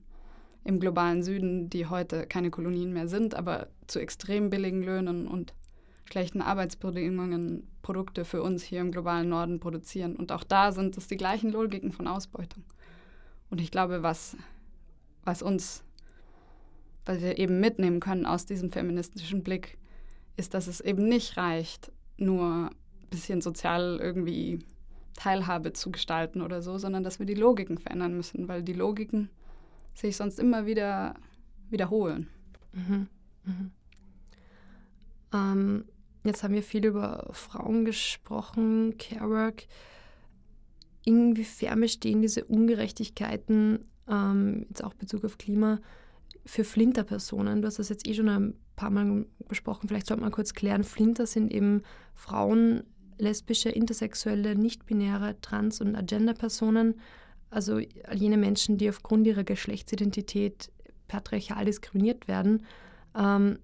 im 0.63 0.79
globalen 0.79 1.23
Süden, 1.23 1.69
die 1.69 1.87
heute 1.87 2.27
keine 2.27 2.51
Kolonien 2.51 2.93
mehr 2.93 3.07
sind, 3.07 3.33
aber 3.33 3.67
zu 3.87 3.99
extrem 3.99 4.49
billigen 4.49 4.83
Löhnen 4.83 5.27
und 5.27 5.53
schlechten 6.09 6.41
Arbeitsbedingungen 6.41 7.67
Produkte 7.81 8.25
für 8.25 8.43
uns 8.43 8.63
hier 8.63 8.81
im 8.81 8.91
globalen 8.91 9.29
Norden 9.29 9.59
produzieren. 9.59 10.15
Und 10.15 10.31
auch 10.31 10.43
da 10.43 10.71
sind 10.71 10.97
es 10.97 11.07
die 11.07 11.17
gleichen 11.17 11.51
Logiken 11.51 11.91
von 11.91 12.07
Ausbeutung. 12.07 12.63
Und 13.49 13.61
ich 13.61 13.71
glaube, 13.71 14.03
was, 14.03 14.37
was 15.23 15.41
uns, 15.41 15.83
was 17.05 17.21
wir 17.21 17.37
eben 17.39 17.59
mitnehmen 17.59 17.99
können 17.99 18.25
aus 18.25 18.45
diesem 18.45 18.71
feministischen 18.71 19.43
Blick, 19.43 19.77
ist, 20.35 20.53
dass 20.53 20.67
es 20.67 20.81
eben 20.81 21.07
nicht 21.07 21.37
reicht, 21.37 21.91
nur 22.17 22.69
bisschen 23.09 23.41
sozial 23.41 23.99
irgendwie 24.01 24.59
Teilhabe 25.15 25.73
zu 25.73 25.91
gestalten 25.91 26.41
oder 26.41 26.61
so, 26.61 26.77
sondern 26.77 27.03
dass 27.03 27.19
wir 27.19 27.25
die 27.25 27.33
Logiken 27.33 27.77
verändern 27.77 28.15
müssen, 28.15 28.47
weil 28.47 28.63
die 28.63 28.73
Logiken 28.73 29.29
sich 29.93 30.15
sonst 30.15 30.39
immer 30.39 30.65
wieder 30.65 31.15
wiederholen. 31.69 32.27
Mhm. 32.73 33.07
Mhm. 33.43 33.71
Ähm, 35.33 35.85
Jetzt 36.23 36.43
haben 36.43 36.53
wir 36.53 36.63
viel 36.63 36.85
über 36.85 37.27
Frauen 37.31 37.85
gesprochen, 37.85 38.97
Carework. 38.97 39.67
Inwiefern 41.05 41.79
bestehen 41.79 42.21
diese 42.21 42.43
Ungerechtigkeiten, 42.45 43.85
ähm, 44.07 44.65
jetzt 44.69 44.83
auch 44.83 44.93
Bezug 44.93 45.23
auf 45.23 45.37
Klima, 45.37 45.79
für 46.45 46.63
Flinter-Personen? 46.63 47.61
Du 47.61 47.67
hast 47.67 47.79
das 47.79 47.89
jetzt 47.89 48.07
eh 48.07 48.13
schon 48.13 48.27
ein 48.29 48.53
paar 48.75 48.89
Mal 48.89 49.25
besprochen. 49.47 49.87
Vielleicht 49.87 50.07
sollte 50.07 50.21
man 50.21 50.31
kurz 50.31 50.53
klären. 50.53 50.83
Flinter 50.83 51.25
sind 51.25 51.53
eben 51.53 51.83
Frauen, 52.15 52.83
lesbische, 53.19 53.69
intersexuelle, 53.69 54.55
nicht-binäre, 54.55 55.39
trans- 55.41 55.81
und 55.81 55.95
agenda-Personen. 55.95 56.95
Also 57.49 57.79
jene 57.79 58.37
Menschen, 58.37 58.77
die 58.77 58.89
aufgrund 58.89 59.27
ihrer 59.27 59.43
Geschlechtsidentität 59.43 60.71
patriarchal 61.07 61.65
diskriminiert 61.65 62.27
werden. 62.27 62.65
Ähm, 63.15 63.59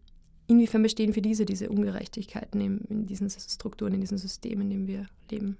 Inwiefern 0.48 0.84
bestehen 0.84 1.14
für 1.14 1.22
diese 1.22 1.46
diese 1.46 1.70
Ungerechtigkeiten 1.70 2.62
in, 2.62 2.82
in 2.82 3.06
diesen 3.08 3.30
Strukturen, 3.30 3.94
in 3.94 4.02
diesen 4.02 4.18
Systemen, 4.18 4.64
in 4.64 4.70
denen 4.70 4.88
wir 4.88 5.06
leben? 5.32 5.58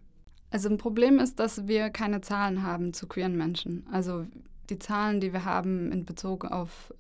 Also 0.52 0.70
ein 0.70 0.78
Problem 0.78 1.20
ist, 1.20 1.40
dass 1.40 1.68
wir 1.68 1.90
keine 1.90 2.22
Zahlen 2.22 2.62
haben 2.62 2.94
zu 2.94 3.08
queeren 3.08 3.36
Menschen. 3.36 3.86
Also 3.92 4.28
die 4.70 4.78
Zahlen, 4.78 5.22
die 5.22 5.34
wir 5.34 5.44
haben 5.44 5.92
in 5.92 6.06
Bezug 6.06 6.46
auf 6.46 6.94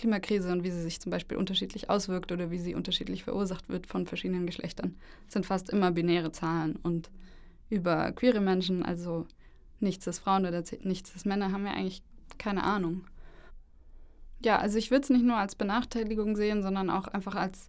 Klimakrise 0.00 0.50
und 0.50 0.64
wie 0.64 0.70
sie 0.70 0.80
sich 0.80 0.98
zum 0.98 1.10
Beispiel 1.10 1.36
unterschiedlich 1.36 1.90
auswirkt 1.90 2.32
oder 2.32 2.50
wie 2.50 2.58
sie 2.58 2.74
unterschiedlich 2.74 3.24
verursacht 3.24 3.68
wird 3.68 3.86
von 3.86 4.06
verschiedenen 4.06 4.46
Geschlechtern, 4.46 4.96
sind 5.28 5.44
fast 5.44 5.68
immer 5.68 5.90
binäre 5.90 6.32
Zahlen. 6.32 6.76
Und 6.76 7.10
über 7.68 8.10
queere 8.12 8.40
Menschen, 8.40 8.82
also 8.82 9.26
nichts 9.78 10.06
ist 10.06 10.20
Frauen 10.20 10.46
oder 10.46 10.64
nichts 10.82 11.14
ist 11.14 11.26
Männer, 11.26 11.52
haben 11.52 11.64
wir 11.64 11.72
eigentlich 11.72 12.02
keine 12.38 12.64
Ahnung. 12.64 13.04
Ja, 14.42 14.58
also 14.58 14.78
ich 14.78 14.90
würde 14.90 15.02
es 15.02 15.10
nicht 15.10 15.24
nur 15.24 15.36
als 15.36 15.54
Benachteiligung 15.54 16.34
sehen, 16.34 16.62
sondern 16.62 16.88
auch 16.88 17.06
einfach 17.06 17.34
als 17.34 17.68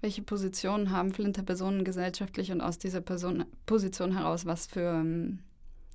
welche 0.00 0.22
Positionen 0.22 0.90
haben 0.90 1.12
Flinterpersonen 1.12 1.84
gesellschaftlich 1.84 2.50
und 2.50 2.62
aus 2.62 2.78
dieser 2.78 3.02
Person, 3.02 3.44
Position 3.66 4.16
heraus, 4.16 4.46
was 4.46 4.66
für 4.66 5.00
ähm, 5.00 5.40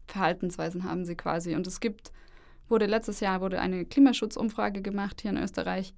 Verhaltensweisen 0.05 0.83
haben 0.83 1.03
sie 1.03 1.15
quasi. 1.15 1.55
Und 1.55 1.65
es 1.65 1.79
gibt, 1.79 2.11
wurde 2.69 2.85
letztes 2.85 3.19
Jahr 3.19 3.41
wurde 3.41 3.59
eine 3.59 3.85
Klimaschutzumfrage 3.85 4.81
gemacht 4.81 5.21
hier 5.21 5.31
in 5.31 5.37
Österreich 5.37 5.93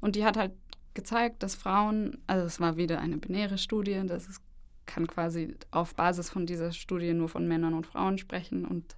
und 0.00 0.16
die 0.16 0.24
hat 0.24 0.36
halt 0.36 0.52
gezeigt, 0.94 1.42
dass 1.42 1.54
Frauen, 1.54 2.18
also 2.26 2.46
es 2.46 2.60
war 2.60 2.76
wieder 2.76 3.00
eine 3.00 3.18
binäre 3.18 3.58
Studie, 3.58 4.00
das 4.06 4.28
ist, 4.28 4.40
kann 4.86 5.06
quasi 5.06 5.56
auf 5.70 5.94
Basis 5.94 6.30
von 6.30 6.46
dieser 6.46 6.72
Studie 6.72 7.12
nur 7.12 7.28
von 7.28 7.48
Männern 7.48 7.74
und 7.74 7.86
Frauen 7.86 8.18
sprechen 8.18 8.64
und 8.64 8.96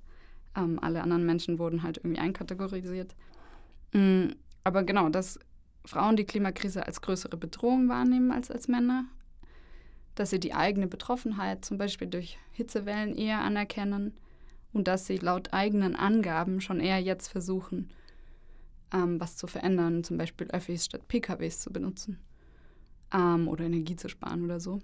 ähm, 0.57 0.79
alle 0.81 1.03
anderen 1.03 1.25
Menschen 1.25 1.59
wurden 1.59 1.83
halt 1.83 1.99
irgendwie 1.99 2.19
einkategorisiert. 2.19 3.15
Mhm, 3.93 4.35
aber 4.65 4.83
genau, 4.83 5.09
dass 5.09 5.39
Frauen 5.85 6.17
die 6.17 6.25
Klimakrise 6.25 6.87
als 6.87 7.01
größere 7.01 7.37
Bedrohung 7.37 7.89
wahrnehmen 7.89 8.33
als 8.33 8.51
als 8.51 8.69
Männer, 8.69 9.05
dass 10.17 10.31
sie 10.31 10.41
die 10.41 10.55
eigene 10.55 10.89
Betroffenheit 10.89 11.65
zum 11.65 11.79
Beispiel 11.79 12.09
durch 12.09 12.39
Hitzewellen 12.53 13.15
eher 13.15 13.41
anerkennen 13.41 14.15
und 14.77 14.89
dass 14.89 15.07
sie 15.07 15.17
laut 15.17 15.55
eigenen 15.55 15.97
Angaben 15.97 16.61
schon 16.61 16.81
eher 16.81 17.01
jetzt 17.01 17.29
versuchen, 17.29 17.91
ähm, 18.93 19.19
was 19.19 19.37
zu 19.37 19.47
verändern, 19.47 20.05
zum 20.05 20.19
Beispiel 20.19 20.49
Öffis 20.49 20.85
statt 20.85 21.09
PKWs 21.09 21.61
zu 21.61 21.73
benutzen 21.73 22.19
ähm, 23.13 23.49
oder 23.49 23.65
Energie 23.65 23.97
zu 23.97 24.11
sparen 24.11 24.45
oder 24.45 24.61
so. 24.61 24.81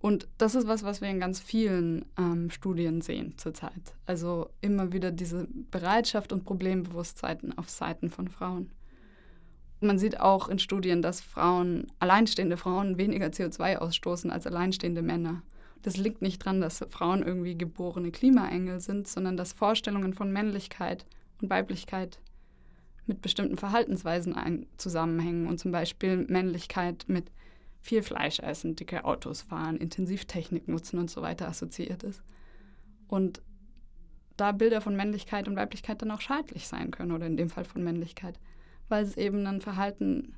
Und 0.00 0.26
das 0.36 0.56
ist 0.56 0.66
was, 0.66 0.82
was 0.82 1.00
wir 1.00 1.08
in 1.08 1.20
ganz 1.20 1.38
vielen 1.38 2.04
ähm, 2.18 2.50
Studien 2.50 3.00
sehen 3.00 3.34
zurzeit. 3.36 3.94
Also 4.04 4.50
immer 4.60 4.92
wieder 4.92 5.12
diese 5.12 5.46
Bereitschaft 5.70 6.32
und 6.32 6.44
Problembewusstsein 6.44 7.56
auf 7.56 7.68
Seiten 7.68 8.10
von 8.10 8.26
Frauen. 8.26 8.70
Man 9.80 9.98
sieht 10.00 10.18
auch 10.18 10.48
in 10.48 10.58
Studien, 10.58 11.02
dass 11.02 11.20
Frauen, 11.20 11.86
alleinstehende 12.00 12.56
Frauen 12.56 12.98
weniger 12.98 13.26
CO2 13.28 13.76
ausstoßen 13.76 14.30
als 14.30 14.46
alleinstehende 14.46 15.02
Männer. 15.02 15.42
Das 15.82 15.96
liegt 15.96 16.22
nicht 16.22 16.42
daran, 16.42 16.60
dass 16.60 16.84
Frauen 16.90 17.22
irgendwie 17.22 17.56
geborene 17.56 18.10
Klimaengel 18.10 18.80
sind, 18.80 19.08
sondern 19.08 19.36
dass 19.36 19.52
Vorstellungen 19.52 20.14
von 20.14 20.32
Männlichkeit 20.32 21.06
und 21.40 21.50
Weiblichkeit 21.50 22.18
mit 23.06 23.22
bestimmten 23.22 23.56
Verhaltensweisen 23.56 24.66
zusammenhängen 24.76 25.46
und 25.46 25.58
zum 25.58 25.72
Beispiel 25.72 26.26
Männlichkeit 26.28 27.04
mit 27.08 27.30
viel 27.80 28.02
Fleisch 28.02 28.40
essen, 28.40 28.76
dicke 28.76 29.04
Autos 29.04 29.42
fahren, 29.42 29.76
Intensivtechnik 29.76 30.68
nutzen 30.68 30.98
und 30.98 31.10
so 31.10 31.22
weiter 31.22 31.48
assoziiert 31.48 32.02
ist. 32.02 32.22
Und 33.06 33.40
da 34.36 34.52
Bilder 34.52 34.80
von 34.80 34.96
Männlichkeit 34.96 35.48
und 35.48 35.56
Weiblichkeit 35.56 36.02
dann 36.02 36.10
auch 36.10 36.20
schadlich 36.20 36.68
sein 36.68 36.90
können 36.90 37.12
oder 37.12 37.26
in 37.26 37.36
dem 37.36 37.50
Fall 37.50 37.64
von 37.64 37.82
Männlichkeit 37.82 38.38
weil 38.88 39.04
es 39.04 39.16
eben 39.16 39.46
ein 39.46 39.60
Verhalten 39.60 40.34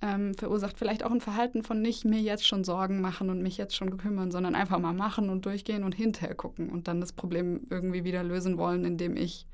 ähm, 0.00 0.34
verursacht. 0.34 0.78
Vielleicht 0.78 1.04
auch 1.04 1.10
ein 1.10 1.20
Verhalten 1.20 1.62
von 1.62 1.82
nicht 1.82 2.04
mir 2.04 2.20
jetzt 2.20 2.46
schon 2.46 2.64
Sorgen 2.64 3.00
machen 3.00 3.30
und 3.30 3.42
mich 3.42 3.56
jetzt 3.56 3.74
schon 3.74 3.96
kümmern, 3.96 4.30
sondern 4.30 4.54
einfach 4.54 4.78
mal 4.78 4.92
machen 4.92 5.28
und 5.30 5.44
durchgehen 5.44 5.84
und 5.84 5.94
hinterher 5.94 6.34
gucken 6.34 6.70
und 6.70 6.88
dann 6.88 7.00
das 7.00 7.12
Problem 7.12 7.66
irgendwie 7.70 8.04
wieder 8.04 8.22
lösen 8.22 8.58
wollen, 8.58 8.84
indem 8.84 9.16
ich 9.16 9.46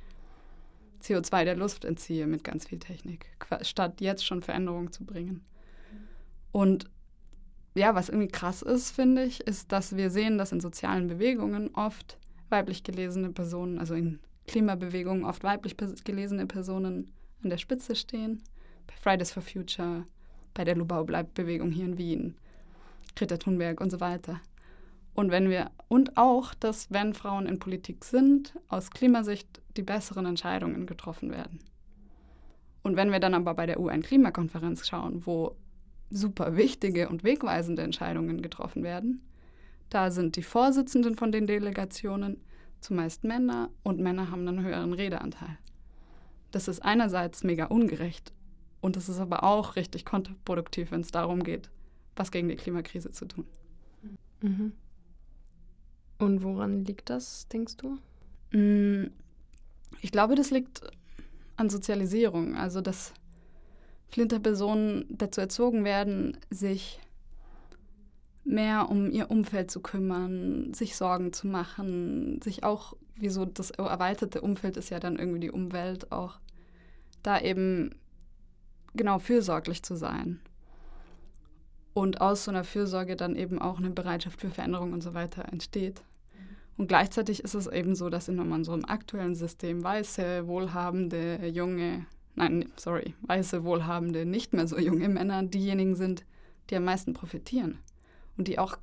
CO2 1.03 1.45
der 1.45 1.57
Luft 1.57 1.85
entziehe 1.85 2.27
mit 2.27 2.45
ganz 2.45 2.67
viel 2.67 2.79
Technik, 2.79 3.27
statt 3.63 4.01
jetzt 4.01 4.25
schon 4.25 4.43
Veränderungen 4.43 4.91
zu 4.91 5.05
bringen. 5.05 5.45
Und 6.53 6.91
ja, 7.75 7.95
was 7.95 8.09
irgendwie 8.09 8.29
krass 8.29 8.63
ist, 8.63 8.93
finde 8.93 9.25
ich, 9.25 9.41
ist, 9.41 9.73
dass 9.73 9.97
wir 9.97 10.11
sehen, 10.11 10.39
dass 10.39 10.53
in 10.53 10.61
sozialen 10.61 11.09
Bewegungen 11.09 11.75
oft 11.75 12.19
weiblich 12.49 12.85
gelesene 12.85 13.31
Personen, 13.31 13.79
also 13.79 13.95
in 13.95 14.21
Klimabewegungen 14.47 15.25
oft 15.25 15.43
weiblich 15.43 15.77
gelesene 15.77 16.47
Personen 16.47 17.13
an 17.43 17.51
der 17.51 17.59
Spitze 17.59 17.97
stehen. 17.97 18.43
Bei 18.87 18.95
Fridays 18.95 19.33
for 19.33 19.43
Future, 19.43 20.07
bei 20.55 20.65
der 20.65 20.77
Lubau 20.77 21.05
bleibt 21.05 21.35
Bewegung 21.35 21.71
hier 21.71 21.85
in 21.85 21.99
Wien, 21.99 22.37
Greta 23.17 23.37
Thunberg 23.37 23.81
und 23.81 23.91
so 23.91 24.01
weiter. 24.01 24.41
Und 25.13 25.31
wenn 25.31 25.49
wir 25.49 25.71
und 25.89 26.17
auch, 26.17 26.55
dass 26.55 26.91
wenn 26.91 27.15
Frauen 27.15 27.47
in 27.47 27.59
Politik 27.59 28.05
sind, 28.05 28.55
aus 28.69 28.91
Klimasicht 28.91 29.61
die 29.77 29.83
besseren 29.83 30.27
Entscheidungen 30.27 30.87
getroffen 30.87 31.31
werden. 31.31 31.61
Und 32.83 32.97
wenn 32.97 33.13
wir 33.13 33.21
dann 33.21 33.35
aber 33.35 33.55
bei 33.55 33.67
der 33.67 33.81
UN-Klimakonferenz 33.81 34.87
schauen, 34.87 35.25
wo 35.27 35.57
super 36.11 36.57
wichtige 36.57 37.09
und 37.09 37.25
wegweisende 37.25 37.83
Entscheidungen 37.83 38.43
getroffen 38.43 38.83
werden, 38.83 39.23
da 39.91 40.11
sind 40.11 40.37
die 40.37 40.43
Vorsitzenden 40.43 41.17
von 41.17 41.33
den 41.33 41.47
Delegationen 41.47 42.41
zumeist 42.81 43.25
Männer 43.25 43.71
und 43.83 44.01
Männer 44.01 44.31
haben 44.31 44.47
einen 44.47 44.63
höheren 44.63 44.93
Redeanteil. 44.93 45.57
Das 46.51 46.69
ist 46.69 46.85
einerseits 46.85 47.43
mega 47.43 47.67
ungerecht 47.67 48.33
und 48.85 48.99
es 48.99 49.09
ist 49.09 49.19
aber 49.19 49.45
auch 49.45 49.77
richtig 49.77 50.05
kontraproduktiv, 50.05 50.91
wenn 50.91 51.01
es 51.01 51.11
darum 51.11 51.43
geht, 51.43 51.71
was 52.17 52.31
gegen 52.31 52.51
die 52.51 52.57
Klimakrise 52.57 53.11
zu 53.11 53.25
tun. 53.25 53.47
Mhm. 54.43 54.73
Und 56.19 56.43
woran 56.43 56.85
liegt 56.85 57.09
das, 57.09 57.49
denkst 57.49 57.79
du? 57.79 57.97
Mm, 58.55 59.11
ich 60.03 60.13
glaube, 60.13 60.35
das 60.35 60.51
liegt 60.51 60.83
an 61.57 61.71
Sozialisierung. 61.71 62.57
Also, 62.57 62.83
dass 62.83 63.15
Flinterpersonen 64.09 65.07
dazu 65.09 65.41
erzogen 65.41 65.85
werden, 65.85 66.37
sich 66.51 67.01
mehr 68.45 68.91
um 68.91 69.11
ihr 69.11 69.31
Umfeld 69.31 69.71
zu 69.71 69.81
kümmern, 69.81 70.75
sich 70.75 70.95
Sorgen 70.95 71.33
zu 71.33 71.47
machen, 71.47 72.43
sich 72.43 72.65
auch, 72.65 72.95
wieso 73.17 73.47
das 73.47 73.71
erweiterte 73.71 74.43
Umfeld 74.43 74.77
ist 74.77 74.91
ja 74.91 75.01
dann 75.01 75.17
irgendwie 75.17 75.41
die 75.41 75.51
Umwelt 75.51 76.13
auch, 76.13 76.39
da 77.23 77.41
eben 77.41 77.95
genau 78.95 79.19
fürsorglich 79.19 79.83
zu 79.83 79.97
sein. 79.97 80.41
Und 81.93 82.21
aus 82.21 82.45
so 82.45 82.51
einer 82.51 82.65
Fürsorge 82.65 83.17
dann 83.17 83.37
eben 83.37 83.61
auch 83.61 83.79
eine 83.79 83.91
Bereitschaft 83.91 84.41
für 84.41 84.51
Veränderung 84.51 84.93
und 84.93 85.03
so 85.03 85.15
weiter 85.15 85.45
entsteht. 85.53 86.03
Und 86.77 86.89
gleichzeitig 86.89 87.45
ist 87.45 87.55
es 87.55 87.69
eben 87.69 87.95
so, 87.95 88.11
dass 88.11 88.29
in 88.29 88.41
unserem 88.41 88.85
aktuellen 88.85 89.37
System 89.37 89.85
weiße, 89.85 90.49
wohlhabende, 90.49 91.47
junge, 91.47 92.07
nein, 92.35 92.69
sorry, 92.77 93.15
weiße, 93.23 93.63
wohlhabende, 93.63 94.27
nicht 94.27 94.53
mehr 94.53 94.67
so 94.67 94.79
junge 94.79 95.09
Männer 95.09 95.45
diejenigen 95.45 95.95
sind, 95.95 96.25
die 96.71 96.77
am 96.77 96.85
meisten 96.85 97.15
profitieren. 97.15 97.79
Und 98.37 98.49
die 98.49 98.59
auch 98.59 98.77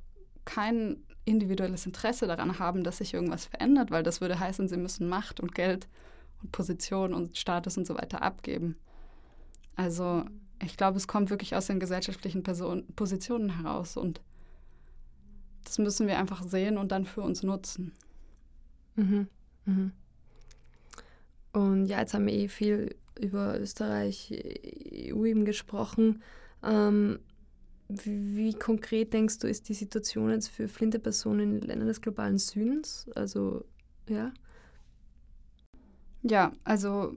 kein 0.46 1.02
individuelles 1.24 1.86
Interesse 1.86 2.26
daran 2.26 2.58
haben, 2.58 2.82
dass 2.82 2.98
sich 2.98 3.14
irgendwas 3.14 3.44
verändert, 3.44 3.90
weil 3.90 4.02
das 4.02 4.20
würde 4.20 4.40
heißen, 4.40 4.68
sie 4.68 4.76
müssen 4.76 5.08
Macht 5.08 5.40
und 5.40 5.54
Geld 5.54 5.86
und 6.42 6.50
Position 6.50 7.12
und 7.12 7.36
Status 7.36 7.76
und 7.76 7.86
so 7.86 7.94
weiter 7.94 8.22
abgeben. 8.22 8.76
Also 9.76 10.24
ich 10.62 10.76
glaube, 10.76 10.96
es 10.96 11.08
kommt 11.08 11.30
wirklich 11.30 11.56
aus 11.56 11.66
den 11.66 11.80
gesellschaftlichen 11.80 12.42
Person 12.42 12.86
Positionen 12.94 13.60
heraus 13.60 13.96
und 13.96 14.20
das 15.64 15.78
müssen 15.78 16.06
wir 16.06 16.18
einfach 16.18 16.42
sehen 16.42 16.78
und 16.78 16.92
dann 16.92 17.04
für 17.04 17.22
uns 17.22 17.42
nutzen. 17.42 17.92
Mhm. 18.96 19.28
Mhm. 19.64 19.92
Und 21.52 21.86
ja, 21.86 22.00
jetzt 22.00 22.14
haben 22.14 22.26
wir 22.26 22.34
eh 22.34 22.48
viel 22.48 22.94
über 23.20 23.60
Österreich, 23.60 24.32
EU 24.32 25.24
eben 25.24 25.44
gesprochen. 25.44 26.22
Ähm, 26.62 27.18
wie, 27.88 28.36
wie, 28.36 28.54
konkret 28.54 29.12
denkst 29.12 29.38
du, 29.38 29.48
ist 29.48 29.68
die 29.68 29.74
Situation 29.74 30.30
jetzt 30.30 30.48
für 30.48 30.66
flinte 30.66 30.98
Personen 30.98 31.58
in 31.58 31.60
Ländern 31.60 31.88
des 31.88 32.00
globalen 32.00 32.38
Südens? 32.38 33.06
Also, 33.14 33.64
ja. 34.08 34.32
Ja, 36.22 36.52
also 36.64 37.14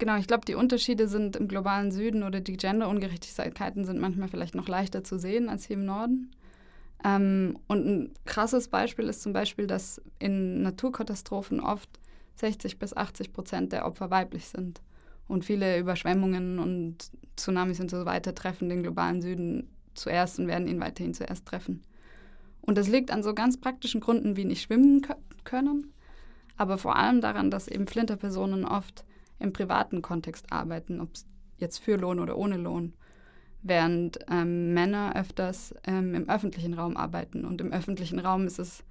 genau, 0.00 0.16
ich 0.16 0.26
glaube, 0.26 0.44
die 0.44 0.56
Unterschiede 0.56 1.06
sind 1.06 1.36
im 1.36 1.46
globalen 1.46 1.92
Süden 1.92 2.24
oder 2.24 2.40
die 2.40 2.56
Genderungerechtigkeiten 2.56 3.84
sind 3.84 4.00
manchmal 4.00 4.26
vielleicht 4.26 4.56
noch 4.56 4.66
leichter 4.66 5.04
zu 5.04 5.18
sehen 5.18 5.48
als 5.48 5.66
hier 5.66 5.76
im 5.76 5.84
Norden. 5.84 6.32
Ähm, 7.04 7.56
und 7.68 7.86
ein 7.86 8.14
krasses 8.26 8.66
Beispiel 8.66 9.08
ist 9.08 9.22
zum 9.22 9.32
Beispiel, 9.32 9.68
dass 9.68 10.02
in 10.18 10.62
Naturkatastrophen 10.62 11.60
oft 11.60 11.88
60 12.34 12.78
bis 12.78 12.96
80 12.96 13.32
Prozent 13.32 13.72
der 13.72 13.86
Opfer 13.86 14.10
weiblich 14.10 14.48
sind. 14.48 14.80
Und 15.28 15.44
viele 15.44 15.78
Überschwemmungen 15.78 16.58
und 16.58 17.12
Tsunamis 17.36 17.78
und 17.78 17.90
so 17.90 18.04
weiter 18.04 18.34
treffen 18.34 18.68
den 18.68 18.82
globalen 18.82 19.22
Süden 19.22 19.68
zuerst 19.94 20.40
und 20.40 20.48
werden 20.48 20.66
ihn 20.66 20.80
weiterhin 20.80 21.14
zuerst 21.14 21.46
treffen. 21.46 21.82
Und 22.62 22.76
das 22.76 22.88
liegt 22.88 23.12
an 23.12 23.22
so 23.22 23.34
ganz 23.34 23.56
praktischen 23.56 24.00
Gründen 24.00 24.36
wie 24.36 24.44
nicht 24.44 24.62
schwimmen 24.62 25.06
können 25.44 25.92
aber 26.60 26.76
vor 26.76 26.96
allem 26.96 27.22
daran, 27.22 27.50
dass 27.50 27.68
eben 27.68 27.86
Flinterpersonen 27.86 28.66
oft 28.66 29.06
im 29.40 29.52
privaten 29.52 30.02
Kontext 30.02 30.52
arbeiten, 30.52 31.00
ob 31.00 31.14
es 31.14 31.26
jetzt 31.58 31.78
für 31.78 31.96
Lohn 31.96 32.20
oder 32.20 32.36
ohne 32.36 32.56
Lohn, 32.56 32.94
während 33.62 34.18
ähm, 34.30 34.72
Männer 34.72 35.14
öfters 35.16 35.74
ähm, 35.84 36.14
im 36.14 36.28
öffentlichen 36.28 36.74
Raum 36.74 36.96
arbeiten. 36.96 37.44
Und 37.44 37.60
im 37.60 37.72
öffentlichen 37.72 38.18
Raum 38.18 38.46
ist 38.46 38.58
es, 38.58 38.84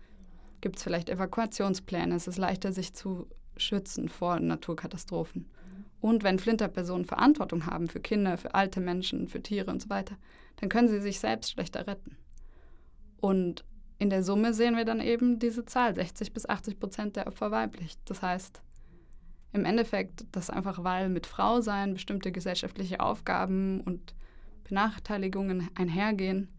gibt 0.62 0.78
es 0.78 0.84
vielleicht 0.84 1.10
Evakuationspläne, 1.10 2.16
es 2.16 2.28
ist 2.28 2.38
leichter, 2.38 2.72
sich 2.72 2.94
zu 2.94 3.28
schützen 3.58 4.10
vor 4.10 4.40
Naturkatastrophen. 4.40 5.50
Und 6.02 6.24
wenn 6.24 6.40
Flinterpersonen 6.40 7.06
Verantwortung 7.06 7.66
haben 7.66 7.88
für 7.88 8.00
Kinder, 8.00 8.38
für 8.38 8.54
alte 8.54 8.80
Menschen, 8.80 9.28
für 9.28 9.42
Tiere 9.42 9.70
und 9.70 9.82
so 9.82 9.90
weiter, 9.90 10.16
dann 10.58 10.70
können 10.70 10.88
sie 10.88 11.02
sich 11.02 11.20
selbst 11.20 11.52
schlechter 11.52 11.88
retten. 11.88 12.16
Und 13.20 13.66
in 13.98 14.10
der 14.10 14.24
Summe 14.24 14.54
sehen 14.54 14.78
wir 14.78 14.86
dann 14.86 15.02
eben 15.02 15.40
diese 15.40 15.66
Zahl, 15.66 15.94
60 15.94 16.34
bis 16.34 16.48
80 16.48 16.80
Prozent 16.80 17.16
der 17.18 17.28
Opfer 17.28 17.52
weiblich. 17.52 17.98
Das 18.06 18.22
heißt, 18.22 18.62
im 19.52 19.66
Endeffekt, 19.66 20.26
dass 20.32 20.50
einfach 20.50 20.84
weil 20.84 21.10
mit 21.10 21.26
Frau 21.26 21.62
sein 21.62 21.94
bestimmte 21.94 22.32
gesellschaftliche 22.32 23.00
Aufgaben 23.00 23.82
und 23.82 24.14
Benachteiligungen 24.64 25.70
einhergehen, 25.76 26.50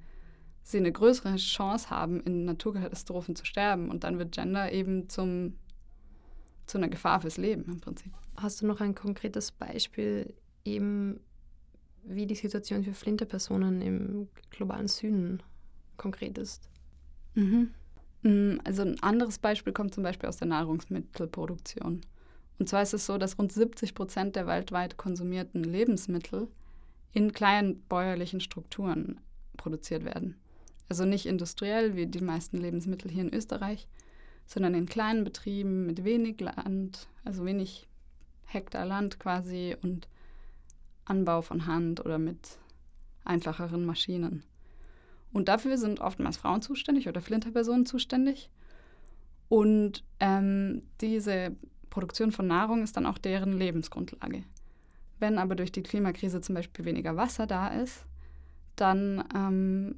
sie 0.62 0.78
eine 0.78 0.92
größere 0.92 1.37
Chance 1.37 1.90
haben, 1.90 2.20
in 2.20 2.44
Naturkatastrophen 2.44 3.37
zu 3.37 3.44
sterben. 3.44 3.90
Und 3.90 4.04
dann 4.04 4.18
wird 4.18 4.32
Gender 4.32 4.73
eben 4.73 5.09
zum, 5.09 5.56
zu 6.66 6.78
einer 6.78 6.88
Gefahr 6.88 7.20
fürs 7.20 7.37
Leben 7.37 7.64
im 7.64 7.80
Prinzip. 7.80 8.12
Hast 8.37 8.61
du 8.61 8.66
noch 8.66 8.80
ein 8.80 8.94
konkretes 8.94 9.52
Beispiel, 9.52 10.35
eben 10.64 11.20
wie 12.02 12.26
die 12.26 12.35
Situation 12.35 12.82
für 12.85 12.94
Flinterpersonen 12.94 13.82
im 13.82 14.28
globalen 14.50 14.88
Süden 14.88 15.42
konkret 15.97 16.38
ist? 16.38 16.68
Mhm. 17.35 17.70
Mm, 18.23 18.59
also 18.64 18.82
ein 18.82 19.00
anderes 19.02 19.38
Beispiel 19.38 19.73
kommt 19.73 19.94
zum 19.94 20.02
Beispiel 20.02 20.28
aus 20.28 20.38
der 20.38 20.49
Nahrungsmittelproduktion. 20.49 22.00
Und 22.61 22.69
zwar 22.69 22.83
ist 22.83 22.93
es 22.93 23.07
so, 23.07 23.17
dass 23.17 23.38
rund 23.38 23.50
70 23.50 23.95
Prozent 23.95 24.37
der 24.37 24.47
weltweit 24.47 24.99
konsumierten 24.99 25.64
Lebensmittel 25.64 26.47
in 27.11 27.33
kleinen 27.33 27.81
bäuerlichen 27.88 28.43
Strukturen 28.43 29.19
produziert 29.57 30.05
werden. 30.05 30.38
Also 30.90 31.07
nicht 31.07 31.25
industriell 31.25 31.97
wie 31.97 32.07
die 32.07 32.21
meisten 32.21 32.59
Lebensmittel 32.59 33.11
hier 33.11 33.23
in 33.23 33.33
Österreich, 33.33 33.88
sondern 34.45 34.75
in 34.75 34.85
kleinen 34.85 35.25
Betrieben 35.25 35.87
mit 35.87 36.05
wenig 36.05 36.38
Land, 36.38 37.09
also 37.25 37.47
wenig 37.47 37.88
Hektar 38.45 38.85
Land 38.85 39.19
quasi 39.19 39.75
und 39.81 40.07
Anbau 41.07 41.40
von 41.40 41.64
Hand 41.67 42.05
oder 42.05 42.19
mit 42.19 42.59
einfacheren 43.25 43.87
Maschinen. 43.87 44.43
Und 45.33 45.49
dafür 45.49 45.79
sind 45.79 46.00
oftmals 46.00 46.37
Frauen 46.37 46.61
zuständig 46.61 47.09
oder 47.09 47.23
Flinterpersonen 47.23 47.87
zuständig. 47.87 48.50
Und 49.49 50.05
ähm, 50.21 50.83
diese 51.00 51.57
Produktion 51.90 52.32
von 52.32 52.47
Nahrung 52.47 52.82
ist 52.82 52.97
dann 52.97 53.06
auch 53.06 53.18
deren 53.18 53.52
Lebensgrundlage. 53.52 54.44
Wenn 55.18 55.38
aber 55.38 55.54
durch 55.54 55.73
die 55.73 55.82
Klimakrise 55.82 56.40
zum 56.40 56.54
Beispiel 56.54 56.85
weniger 56.85 57.16
Wasser 57.16 57.47
da 57.47 57.68
ist, 57.68 58.06
dann 58.76 59.25
ähm, 59.35 59.97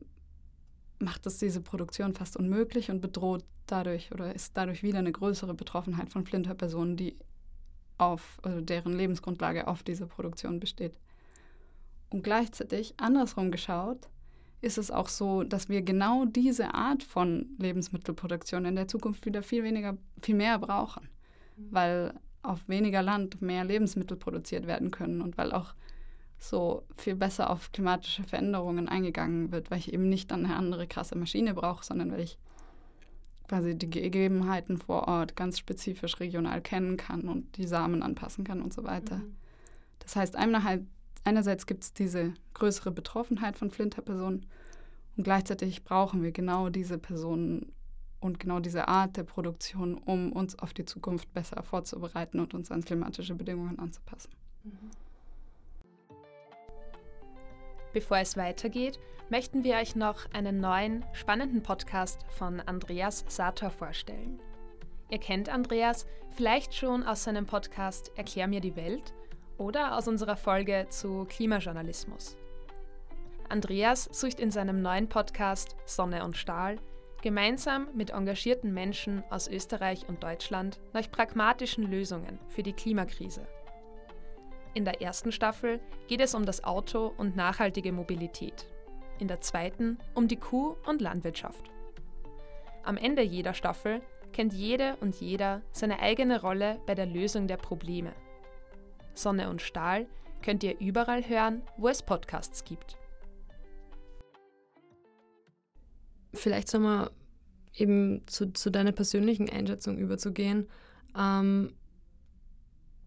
macht 0.98 1.26
es 1.26 1.38
diese 1.38 1.60
Produktion 1.60 2.14
fast 2.14 2.36
unmöglich 2.36 2.90
und 2.90 3.00
bedroht 3.00 3.44
dadurch 3.66 4.10
oder 4.12 4.34
ist 4.34 4.56
dadurch 4.56 4.82
wieder 4.82 4.98
eine 4.98 5.12
größere 5.12 5.54
Betroffenheit 5.54 6.10
von 6.10 6.24
Flinterpersonen, 6.24 6.96
die 6.96 7.16
auf, 7.98 8.40
also 8.42 8.60
deren 8.60 8.96
Lebensgrundlage 8.96 9.68
auf 9.68 9.82
dieser 9.82 10.06
Produktion 10.06 10.58
besteht. 10.58 10.98
Und 12.10 12.24
gleichzeitig, 12.24 12.94
andersrum 12.98 13.50
geschaut, 13.50 14.08
ist 14.60 14.78
es 14.78 14.90
auch 14.90 15.08
so, 15.08 15.42
dass 15.42 15.68
wir 15.68 15.82
genau 15.82 16.24
diese 16.24 16.74
Art 16.74 17.02
von 17.02 17.46
Lebensmittelproduktion 17.58 18.64
in 18.64 18.76
der 18.76 18.88
Zukunft 18.88 19.26
wieder 19.26 19.42
viel 19.42 19.64
weniger, 19.64 19.96
viel 20.20 20.36
mehr 20.36 20.58
brauchen. 20.58 21.08
Weil 21.70 22.14
auf 22.42 22.68
weniger 22.68 23.02
Land 23.02 23.40
mehr 23.40 23.64
Lebensmittel 23.64 24.16
produziert 24.16 24.66
werden 24.66 24.90
können 24.90 25.20
und 25.20 25.38
weil 25.38 25.52
auch 25.52 25.74
so 26.38 26.82
viel 26.96 27.14
besser 27.14 27.50
auf 27.50 27.70
klimatische 27.70 28.24
Veränderungen 28.24 28.88
eingegangen 28.88 29.52
wird, 29.52 29.70
weil 29.70 29.78
ich 29.78 29.92
eben 29.92 30.08
nicht 30.08 30.32
dann 30.32 30.44
eine 30.44 30.56
andere 30.56 30.88
krasse 30.88 31.16
Maschine 31.16 31.54
brauche, 31.54 31.84
sondern 31.84 32.10
weil 32.10 32.20
ich 32.20 32.36
quasi 33.48 33.76
die 33.76 33.90
Gegebenheiten 33.90 34.78
vor 34.78 35.06
Ort 35.08 35.36
ganz 35.36 35.58
spezifisch 35.58 36.18
regional 36.18 36.60
kennen 36.60 36.96
kann 36.96 37.28
und 37.28 37.56
die 37.56 37.66
Samen 37.66 38.02
anpassen 38.02 38.44
kann 38.44 38.60
und 38.60 38.72
so 38.72 38.82
weiter. 38.82 39.18
Mhm. 39.18 39.36
Das 40.00 40.16
heißt, 40.16 40.36
einerseits, 40.36 40.84
einerseits 41.22 41.66
gibt 41.66 41.84
es 41.84 41.92
diese 41.92 42.34
größere 42.54 42.90
Betroffenheit 42.90 43.56
von 43.56 43.70
Flinterpersonen 43.70 44.46
und 45.16 45.24
gleichzeitig 45.24 45.84
brauchen 45.84 46.22
wir 46.22 46.32
genau 46.32 46.70
diese 46.70 46.98
Personen 46.98 47.72
und 48.22 48.38
genau 48.38 48.60
diese 48.60 48.88
Art 48.88 49.16
der 49.16 49.24
Produktion, 49.24 49.98
um 49.98 50.32
uns 50.32 50.58
auf 50.58 50.72
die 50.72 50.84
Zukunft 50.84 51.32
besser 51.34 51.62
vorzubereiten 51.62 52.40
und 52.40 52.54
uns 52.54 52.70
an 52.70 52.84
klimatische 52.84 53.34
Bedingungen 53.34 53.78
anzupassen. 53.78 54.30
Mhm. 54.62 54.90
Bevor 57.92 58.18
es 58.18 58.36
weitergeht, 58.36 58.98
möchten 59.28 59.64
wir 59.64 59.76
euch 59.76 59.96
noch 59.96 60.32
einen 60.32 60.60
neuen, 60.60 61.04
spannenden 61.12 61.62
Podcast 61.62 62.24
von 62.30 62.60
Andreas 62.60 63.24
Sator 63.28 63.70
vorstellen. 63.70 64.40
Ihr 65.10 65.18
kennt 65.18 65.50
Andreas 65.50 66.06
vielleicht 66.30 66.74
schon 66.74 67.02
aus 67.02 67.24
seinem 67.24 67.44
Podcast 67.44 68.12
Erklär 68.16 68.46
mir 68.46 68.60
die 68.60 68.76
Welt 68.76 69.12
oder 69.58 69.98
aus 69.98 70.08
unserer 70.08 70.36
Folge 70.36 70.86
zu 70.88 71.26
Klimajournalismus. 71.28 72.36
Andreas 73.50 74.08
sucht 74.10 74.40
in 74.40 74.50
seinem 74.50 74.80
neuen 74.80 75.08
Podcast 75.08 75.76
Sonne 75.84 76.24
und 76.24 76.38
Stahl 76.38 76.78
gemeinsam 77.22 77.88
mit 77.94 78.10
engagierten 78.10 78.74
Menschen 78.74 79.22
aus 79.30 79.48
Österreich 79.48 80.08
und 80.08 80.22
Deutschland 80.22 80.80
nach 80.92 81.10
pragmatischen 81.10 81.90
Lösungen 81.90 82.38
für 82.48 82.62
die 82.62 82.72
Klimakrise. 82.72 83.46
In 84.74 84.84
der 84.84 85.00
ersten 85.00 85.32
Staffel 85.32 85.80
geht 86.08 86.20
es 86.20 86.34
um 86.34 86.44
das 86.44 86.64
Auto 86.64 87.12
und 87.16 87.36
nachhaltige 87.36 87.92
Mobilität. 87.92 88.66
In 89.18 89.28
der 89.28 89.40
zweiten 89.40 89.98
um 90.14 90.28
die 90.28 90.36
Kuh 90.36 90.76
und 90.86 91.00
Landwirtschaft. 91.00 91.70
Am 92.82 92.96
Ende 92.96 93.22
jeder 93.22 93.54
Staffel 93.54 94.02
kennt 94.32 94.52
jede 94.52 94.96
und 94.96 95.14
jeder 95.20 95.62
seine 95.72 96.00
eigene 96.00 96.40
Rolle 96.40 96.80
bei 96.86 96.94
der 96.94 97.06
Lösung 97.06 97.46
der 97.46 97.58
Probleme. 97.58 98.12
Sonne 99.14 99.50
und 99.50 99.62
Stahl 99.62 100.06
könnt 100.42 100.64
ihr 100.64 100.80
überall 100.80 101.28
hören, 101.28 101.62
wo 101.76 101.88
es 101.88 102.02
Podcasts 102.02 102.64
gibt. 102.64 102.98
Vielleicht 106.34 106.68
wir 106.82 107.10
eben 107.74 108.22
zu, 108.26 108.52
zu 108.52 108.70
deiner 108.70 108.92
persönlichen 108.92 109.48
Einschätzung 109.48 109.98
überzugehen. 109.98 110.68
Ähm, 111.16 111.72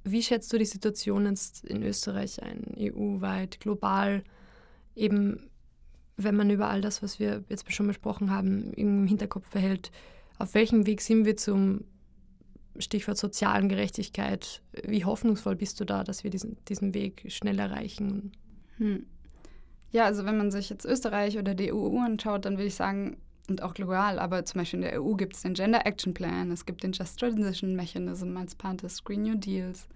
wie 0.04 0.22
schätzt 0.22 0.54
du 0.54 0.58
die 0.58 0.66
Situation 0.66 1.26
jetzt 1.26 1.66
in 1.66 1.82
Österreich 1.82 2.42
ein, 2.44 2.76
EU-weit, 2.78 3.60
global, 3.60 4.24
eben 4.96 5.50
wenn 6.18 6.36
man 6.36 6.50
über 6.50 6.70
all 6.70 6.82
das, 6.82 7.04
was 7.04 7.20
wir 7.20 7.44
jetzt 7.50 7.72
schon 7.74 7.88
besprochen 7.88 8.32
haben, 8.32 8.72
im 8.74 9.06
Hinterkopf 9.08 9.50
behält, 9.50 9.92
auf 10.38 10.54
welchem 10.54 10.86
Weg 10.86 11.02
sind 11.02 11.26
wir 11.26 11.36
zum 11.38 11.86
Stichwort 12.78 13.18
sozialen 13.18 13.70
Gerechtigkeit? 13.70 14.62
Wie 14.84 15.06
hoffnungsvoll 15.06 15.56
bist 15.56 15.80
du 15.80 15.86
da, 15.86 16.04
dass 16.04 16.24
wir 16.24 16.32
diesen, 16.32 16.58
diesen 16.66 16.94
Weg 16.94 17.26
schnell 17.30 17.60
erreichen? 17.60 18.32
Hm. 18.78 19.06
Ja, 19.91 20.06
also 20.06 20.26
wenn 20.26 20.38
man 20.38 20.52
sich 20.52 20.69
jetzt 20.69 20.86
Österreich 20.86 21.38
oder 21.38 21.56
die 21.56 21.74
EU 21.74 22.00
anschaut, 22.00 22.45
dann 22.45 22.58
würde 22.58 22.67
ich 22.67 22.76
sagen, 22.76 23.17
und 23.48 23.62
auch 23.62 23.76
global, 23.76 24.17
aber 24.17 24.43
zum 24.43 24.60
Beispiel 24.60 24.80
in 24.80 24.86
der 24.89 25.02
EU 25.02 25.13
gibt 25.13 25.36
es 25.36 25.43
den 25.43 25.54
Gender 25.54 25.86
Action 25.86 26.13
Plan, 26.13 26.52
es 26.52 26.65
gibt 26.65 26.84
den 26.84 26.93
Just 26.93 27.19
Transition 27.19 27.76
Mechanism 27.76 28.36
als 28.38 28.56
Part 28.56 28.82
des 28.82 29.04
Green 29.04 29.21
New 29.21 29.36
Deals 29.36 29.88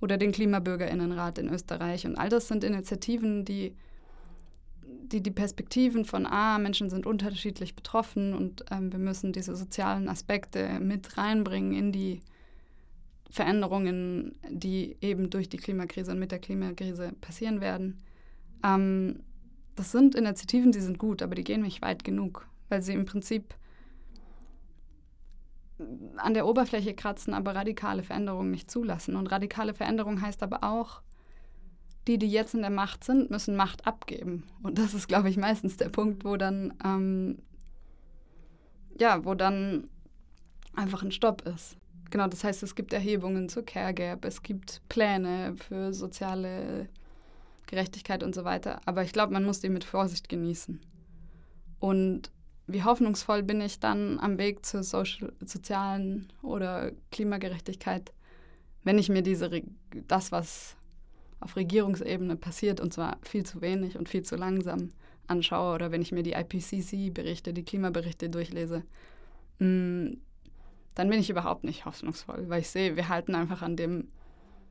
oder 0.00 0.16
den 0.16 0.32
Klimabürgerinnenrat 0.32 1.38
in 1.38 1.48
Österreich. 1.48 2.06
Und 2.06 2.16
all 2.16 2.30
das 2.30 2.48
sind 2.48 2.64
Initiativen, 2.64 3.44
die 3.44 3.74
die, 5.12 5.22
die 5.22 5.30
Perspektiven 5.30 6.04
von, 6.04 6.26
ah, 6.26 6.58
Menschen 6.58 6.90
sind 6.90 7.06
unterschiedlich 7.06 7.74
betroffen 7.74 8.34
und 8.34 8.64
ähm, 8.70 8.92
wir 8.92 8.98
müssen 8.98 9.32
diese 9.32 9.54
sozialen 9.54 10.08
Aspekte 10.08 10.80
mit 10.80 11.16
reinbringen 11.16 11.72
in 11.72 11.92
die 11.92 12.20
Veränderungen, 13.30 14.36
die 14.48 14.96
eben 15.00 15.30
durch 15.30 15.48
die 15.48 15.58
Klimakrise 15.58 16.12
und 16.12 16.18
mit 16.18 16.32
der 16.32 16.38
Klimakrise 16.38 17.12
passieren 17.20 17.60
werden. 17.60 17.98
Ähm, 18.64 19.20
das 19.74 19.92
sind 19.92 20.14
Initiativen, 20.14 20.72
die 20.72 20.80
sind 20.80 20.98
gut, 20.98 21.22
aber 21.22 21.34
die 21.34 21.44
gehen 21.44 21.62
nicht 21.62 21.82
weit 21.82 22.04
genug, 22.04 22.46
weil 22.68 22.82
sie 22.82 22.94
im 22.94 23.04
Prinzip 23.04 23.54
an 26.16 26.34
der 26.34 26.46
Oberfläche 26.46 26.94
kratzen, 26.94 27.34
aber 27.34 27.54
radikale 27.54 28.02
Veränderungen 28.02 28.50
nicht 28.50 28.70
zulassen. 28.70 29.16
Und 29.16 29.26
radikale 29.30 29.74
Veränderung 29.74 30.22
heißt 30.22 30.42
aber 30.42 30.64
auch, 30.64 31.02
die, 32.06 32.18
die 32.18 32.30
jetzt 32.30 32.54
in 32.54 32.62
der 32.62 32.70
Macht 32.70 33.04
sind, 33.04 33.30
müssen 33.30 33.56
Macht 33.56 33.86
abgeben. 33.86 34.44
Und 34.62 34.78
das 34.78 34.94
ist, 34.94 35.08
glaube 35.08 35.28
ich, 35.28 35.36
meistens 35.36 35.76
der 35.76 35.88
Punkt, 35.88 36.24
wo 36.24 36.36
dann, 36.36 36.72
ähm, 36.84 37.38
ja, 38.98 39.24
wo 39.24 39.34
dann 39.34 39.88
einfach 40.74 41.02
ein 41.02 41.10
Stopp 41.10 41.42
ist. 41.42 41.76
Genau, 42.10 42.28
das 42.28 42.44
heißt, 42.44 42.62
es 42.62 42.74
gibt 42.74 42.92
Erhebungen 42.92 43.48
zur 43.48 43.64
Care 43.64 43.92
Gap, 43.92 44.24
es 44.24 44.42
gibt 44.42 44.80
Pläne 44.88 45.56
für 45.56 45.92
soziale 45.92 46.88
Gerechtigkeit 47.66 48.22
und 48.22 48.34
so 48.34 48.44
weiter. 48.44 48.80
Aber 48.86 49.02
ich 49.02 49.12
glaube, 49.12 49.32
man 49.32 49.44
muss 49.44 49.60
die 49.60 49.68
mit 49.68 49.84
Vorsicht 49.84 50.28
genießen. 50.28 50.80
Und 51.78 52.30
wie 52.66 52.82
hoffnungsvoll 52.82 53.42
bin 53.42 53.60
ich 53.60 53.78
dann 53.78 54.18
am 54.18 54.38
Weg 54.38 54.66
zur 54.66 54.82
Social, 54.82 55.32
sozialen 55.40 56.32
oder 56.42 56.92
Klimagerechtigkeit, 57.10 58.12
wenn 58.82 58.98
ich 58.98 59.08
mir 59.08 59.22
diese, 59.22 59.62
das, 60.08 60.32
was 60.32 60.76
auf 61.40 61.56
Regierungsebene 61.56 62.36
passiert, 62.36 62.80
und 62.80 62.92
zwar 62.92 63.18
viel 63.22 63.44
zu 63.44 63.60
wenig 63.60 63.98
und 63.98 64.08
viel 64.08 64.22
zu 64.22 64.36
langsam 64.36 64.90
anschaue, 65.26 65.74
oder 65.74 65.92
wenn 65.92 66.02
ich 66.02 66.12
mir 66.12 66.22
die 66.22 66.32
IPCC-Berichte, 66.32 67.52
die 67.52 67.64
Klimaberichte 67.64 68.30
durchlese, 68.30 68.84
mm, 69.58 70.14
dann 70.94 71.10
bin 71.10 71.20
ich 71.20 71.30
überhaupt 71.30 71.64
nicht 71.64 71.84
hoffnungsvoll, 71.84 72.48
weil 72.48 72.62
ich 72.62 72.68
sehe, 72.70 72.96
wir 72.96 73.08
halten 73.08 73.34
einfach 73.34 73.62
an 73.62 73.76
dem 73.76 74.08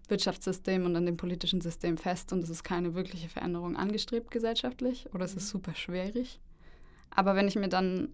Wirtschaftssystem 0.09 0.85
und 0.85 0.95
an 0.95 1.05
dem 1.05 1.17
politischen 1.17 1.61
System 1.61 1.97
fest 1.97 2.33
und 2.33 2.43
es 2.43 2.49
ist 2.49 2.63
keine 2.63 2.95
wirkliche 2.95 3.29
Veränderung 3.29 3.75
angestrebt 3.75 4.31
gesellschaftlich 4.31 5.07
oder 5.13 5.25
es 5.25 5.33
ist 5.35 5.47
mhm. 5.47 5.59
super 5.59 5.75
schwierig. 5.75 6.39
Aber 7.11 7.35
wenn 7.35 7.47
ich 7.47 7.55
mir 7.55 7.69
dann 7.69 8.09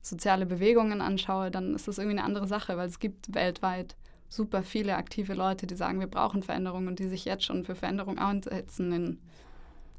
soziale 0.00 0.46
Bewegungen 0.46 1.00
anschaue, 1.00 1.50
dann 1.50 1.74
ist 1.74 1.88
das 1.88 1.98
irgendwie 1.98 2.18
eine 2.18 2.26
andere 2.26 2.46
Sache, 2.46 2.76
weil 2.76 2.88
es 2.88 2.98
gibt 2.98 3.34
weltweit 3.34 3.96
super 4.28 4.62
viele 4.62 4.96
aktive 4.96 5.34
Leute, 5.34 5.66
die 5.66 5.76
sagen, 5.76 6.00
wir 6.00 6.06
brauchen 6.06 6.42
Veränderungen 6.42 6.88
und 6.88 6.98
die 6.98 7.08
sich 7.08 7.24
jetzt 7.24 7.44
schon 7.44 7.64
für 7.64 7.74
Veränderung 7.74 8.18
einsetzen 8.18 8.92
in 8.92 9.18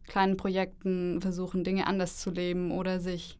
kleinen 0.08 0.38
Projekten 0.38 1.22
versuchen, 1.22 1.64
Dinge 1.64 1.88
anders 1.88 2.20
zu 2.20 2.30
leben 2.30 2.72
oder 2.72 3.00
sich, 3.00 3.38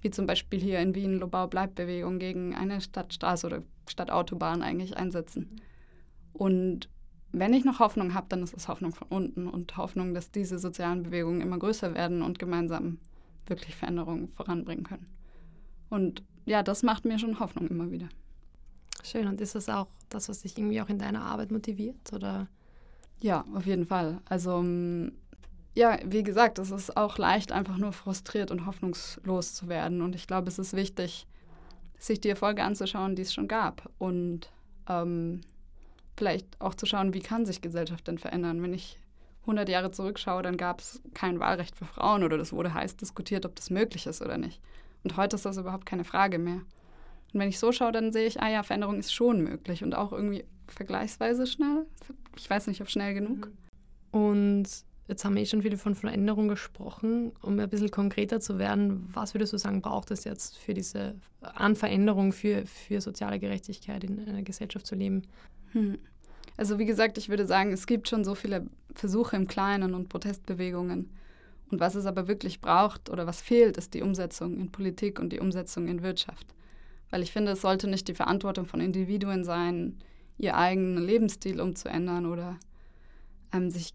wie 0.00 0.10
zum 0.10 0.26
Beispiel 0.26 0.60
hier 0.60 0.78
in 0.80 0.94
Wien, 0.94 1.18
Lobau 1.18 1.46
bleibt 1.46 1.74
Bewegung 1.74 2.18
gegen 2.18 2.54
eine 2.54 2.80
Stadtstraße 2.80 3.46
oder 3.46 3.62
Stadtautobahn 3.86 4.62
eigentlich 4.62 4.96
einsetzen. 4.96 5.60
Und 6.32 6.88
wenn 7.32 7.52
ich 7.52 7.64
noch 7.64 7.78
Hoffnung 7.78 8.14
habe, 8.14 8.26
dann 8.28 8.42
ist 8.42 8.56
es 8.56 8.68
Hoffnung 8.68 8.92
von 8.92 9.08
unten 9.08 9.48
und 9.48 9.76
Hoffnung, 9.76 10.14
dass 10.14 10.30
diese 10.30 10.58
sozialen 10.58 11.02
Bewegungen 11.02 11.40
immer 11.40 11.58
größer 11.58 11.94
werden 11.94 12.22
und 12.22 12.38
gemeinsam 12.38 12.98
wirklich 13.46 13.76
Veränderungen 13.76 14.28
voranbringen 14.28 14.84
können. 14.84 15.06
Und 15.90 16.22
ja, 16.46 16.62
das 16.62 16.82
macht 16.82 17.04
mir 17.04 17.18
schon 17.18 17.40
Hoffnung 17.40 17.68
immer 17.68 17.90
wieder. 17.90 18.08
Schön. 19.02 19.26
Und 19.26 19.40
ist 19.40 19.54
das 19.54 19.68
auch 19.68 19.88
das, 20.08 20.28
was 20.28 20.42
dich 20.42 20.56
irgendwie 20.56 20.80
auch 20.80 20.88
in 20.88 20.98
deiner 20.98 21.22
Arbeit 21.22 21.50
motiviert? 21.50 22.12
Oder? 22.12 22.48
Ja, 23.22 23.44
auf 23.54 23.66
jeden 23.66 23.86
Fall. 23.86 24.20
Also 24.26 24.62
mm, 24.62 25.12
ja, 25.74 25.98
wie 26.04 26.22
gesagt, 26.22 26.58
es 26.58 26.70
ist 26.70 26.96
auch 26.96 27.18
leicht, 27.18 27.52
einfach 27.52 27.76
nur 27.76 27.92
frustriert 27.92 28.50
und 28.50 28.66
hoffnungslos 28.66 29.54
zu 29.54 29.68
werden. 29.68 30.02
Und 30.02 30.14
ich 30.14 30.26
glaube, 30.26 30.48
es 30.48 30.58
ist 30.58 30.74
wichtig, 30.74 31.26
sich 31.98 32.20
die 32.20 32.30
Erfolge 32.30 32.62
anzuschauen, 32.62 33.16
die 33.16 33.22
es 33.22 33.32
schon 33.32 33.48
gab. 33.48 33.90
Und 33.98 34.50
ähm, 34.88 35.42
vielleicht 36.18 36.60
auch 36.60 36.74
zu 36.74 36.84
schauen, 36.84 37.14
wie 37.14 37.20
kann 37.20 37.46
sich 37.46 37.62
Gesellschaft 37.62 38.06
denn 38.06 38.18
verändern. 38.18 38.62
Wenn 38.62 38.74
ich 38.74 38.98
100 39.42 39.68
Jahre 39.68 39.90
zurückschaue, 39.90 40.42
dann 40.42 40.56
gab 40.56 40.80
es 40.80 41.00
kein 41.14 41.40
Wahlrecht 41.40 41.74
für 41.74 41.86
Frauen 41.86 42.22
oder 42.22 42.36
das 42.36 42.52
wurde 42.52 42.74
heiß 42.74 42.96
diskutiert, 42.96 43.46
ob 43.46 43.56
das 43.56 43.70
möglich 43.70 44.06
ist 44.06 44.20
oder 44.20 44.36
nicht. 44.36 44.60
Und 45.04 45.16
heute 45.16 45.36
ist 45.36 45.46
das 45.46 45.56
überhaupt 45.56 45.86
keine 45.86 46.04
Frage 46.04 46.38
mehr. 46.38 46.60
Und 47.32 47.40
wenn 47.40 47.48
ich 47.48 47.58
so 47.58 47.72
schaue, 47.72 47.92
dann 47.92 48.12
sehe 48.12 48.26
ich, 48.26 48.40
ah 48.40 48.50
ja, 48.50 48.62
Veränderung 48.62 48.98
ist 48.98 49.12
schon 49.12 49.42
möglich 49.42 49.82
und 49.82 49.94
auch 49.94 50.12
irgendwie 50.12 50.44
vergleichsweise 50.66 51.46
schnell. 51.46 51.86
Ich 52.36 52.48
weiß 52.48 52.66
nicht, 52.66 52.80
ob 52.80 52.90
schnell 52.90 53.14
genug. 53.14 53.50
Und 54.10 54.66
jetzt 55.08 55.24
haben 55.24 55.34
wir 55.34 55.42
eh 55.42 55.46
schon 55.46 55.62
viel 55.62 55.76
von 55.76 55.94
Veränderung 55.94 56.48
gesprochen. 56.48 57.32
Um 57.42 57.58
ein 57.58 57.68
bisschen 57.68 57.90
konkreter 57.90 58.40
zu 58.40 58.58
werden, 58.58 59.08
was 59.12 59.34
würdest 59.34 59.52
du 59.52 59.58
sagen, 59.58 59.82
braucht 59.82 60.10
es 60.10 60.24
jetzt 60.24 60.56
für 60.56 60.74
diese 60.74 61.14
an 61.40 61.76
Veränderung, 61.76 62.32
für, 62.32 62.66
für 62.66 63.00
soziale 63.00 63.38
Gerechtigkeit 63.38 64.04
in 64.04 64.26
einer 64.26 64.42
Gesellschaft 64.42 64.86
zu 64.86 64.94
leben? 64.94 65.22
Hm. 65.72 65.98
Also 66.56 66.78
wie 66.78 66.86
gesagt, 66.86 67.18
ich 67.18 67.28
würde 67.28 67.46
sagen, 67.46 67.72
es 67.72 67.86
gibt 67.86 68.08
schon 68.08 68.24
so 68.24 68.34
viele 68.34 68.66
Versuche 68.94 69.36
im 69.36 69.46
Kleinen 69.46 69.94
und 69.94 70.08
Protestbewegungen. 70.08 71.10
Und 71.70 71.80
was 71.80 71.94
es 71.94 72.06
aber 72.06 72.28
wirklich 72.28 72.60
braucht 72.60 73.10
oder 73.10 73.26
was 73.26 73.40
fehlt, 73.40 73.76
ist 73.76 73.94
die 73.94 74.02
Umsetzung 74.02 74.58
in 74.58 74.72
Politik 74.72 75.20
und 75.20 75.32
die 75.32 75.40
Umsetzung 75.40 75.86
in 75.86 76.02
Wirtschaft. 76.02 76.46
Weil 77.10 77.22
ich 77.22 77.32
finde, 77.32 77.52
es 77.52 77.60
sollte 77.60 77.88
nicht 77.88 78.08
die 78.08 78.14
Verantwortung 78.14 78.66
von 78.66 78.80
Individuen 78.80 79.44
sein, 79.44 79.98
ihr 80.38 80.56
eigenen 80.56 81.04
Lebensstil 81.04 81.60
umzuändern 81.60 82.26
oder 82.26 82.58
ähm, 83.52 83.70
sich 83.70 83.94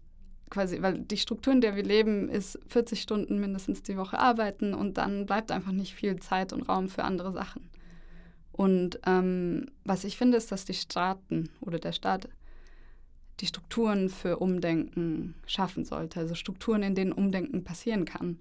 quasi, 0.50 0.82
weil 0.82 0.98
die 0.98 1.16
Struktur, 1.16 1.52
in 1.52 1.60
der 1.60 1.74
wir 1.74 1.82
leben, 1.82 2.28
ist 2.28 2.58
40 2.68 3.00
Stunden 3.00 3.40
mindestens 3.40 3.82
die 3.82 3.96
Woche 3.96 4.18
arbeiten 4.18 4.74
und 4.74 4.98
dann 4.98 5.26
bleibt 5.26 5.50
einfach 5.50 5.72
nicht 5.72 5.94
viel 5.94 6.16
Zeit 6.20 6.52
und 6.52 6.62
Raum 6.62 6.88
für 6.88 7.04
andere 7.04 7.32
Sachen. 7.32 7.68
Und 8.56 9.00
ähm, 9.04 9.66
was 9.84 10.04
ich 10.04 10.16
finde, 10.16 10.36
ist, 10.36 10.52
dass 10.52 10.64
die 10.64 10.74
Staaten 10.74 11.50
oder 11.60 11.80
der 11.80 11.90
Staat 11.90 12.28
die 13.40 13.46
Strukturen 13.46 14.08
für 14.08 14.38
Umdenken 14.38 15.34
schaffen 15.44 15.84
sollte, 15.84 16.20
also 16.20 16.36
Strukturen, 16.36 16.84
in 16.84 16.94
denen 16.94 17.10
Umdenken 17.10 17.64
passieren 17.64 18.04
kann. 18.04 18.38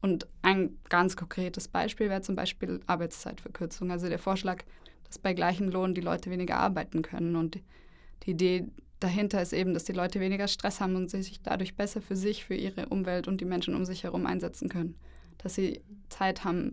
Und 0.00 0.26
ein 0.40 0.78
ganz 0.88 1.14
konkretes 1.14 1.68
Beispiel 1.68 2.08
wäre 2.08 2.22
zum 2.22 2.36
Beispiel 2.36 2.80
Arbeitszeitverkürzung. 2.86 3.90
Also 3.90 4.08
der 4.08 4.18
Vorschlag, 4.18 4.64
dass 5.04 5.18
bei 5.18 5.34
gleichem 5.34 5.68
Lohn 5.68 5.94
die 5.94 6.00
Leute 6.00 6.30
weniger 6.30 6.56
arbeiten 6.56 7.02
können. 7.02 7.36
Und 7.36 7.58
die 8.22 8.30
Idee 8.30 8.66
dahinter 8.98 9.42
ist 9.42 9.52
eben, 9.52 9.74
dass 9.74 9.84
die 9.84 9.92
Leute 9.92 10.20
weniger 10.20 10.48
Stress 10.48 10.80
haben 10.80 10.96
und 10.96 11.10
sie 11.10 11.22
sich 11.22 11.42
dadurch 11.42 11.74
besser 11.74 12.00
für 12.00 12.16
sich, 12.16 12.46
für 12.46 12.54
ihre 12.54 12.86
Umwelt 12.86 13.28
und 13.28 13.42
die 13.42 13.46
Menschen 13.46 13.74
um 13.74 13.84
sich 13.84 14.04
herum 14.04 14.24
einsetzen 14.24 14.70
können. 14.70 14.94
Dass 15.36 15.54
sie 15.54 15.82
Zeit 16.08 16.44
haben, 16.44 16.72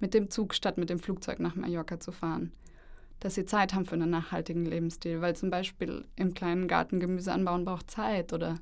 mit 0.00 0.14
dem 0.14 0.30
Zug 0.30 0.54
statt 0.54 0.78
mit 0.78 0.90
dem 0.90 0.98
Flugzeug 0.98 1.40
nach 1.40 1.54
Mallorca 1.54 2.00
zu 2.00 2.12
fahren. 2.12 2.52
Dass 3.20 3.34
sie 3.34 3.44
Zeit 3.44 3.74
haben 3.74 3.86
für 3.86 3.94
einen 3.94 4.10
nachhaltigen 4.10 4.66
Lebensstil, 4.66 5.20
weil 5.20 5.36
zum 5.36 5.50
Beispiel 5.50 6.04
im 6.16 6.34
kleinen 6.34 6.68
Garten 6.68 7.00
Gemüse 7.00 7.32
anbauen 7.32 7.64
braucht 7.64 7.90
Zeit 7.90 8.32
oder 8.32 8.56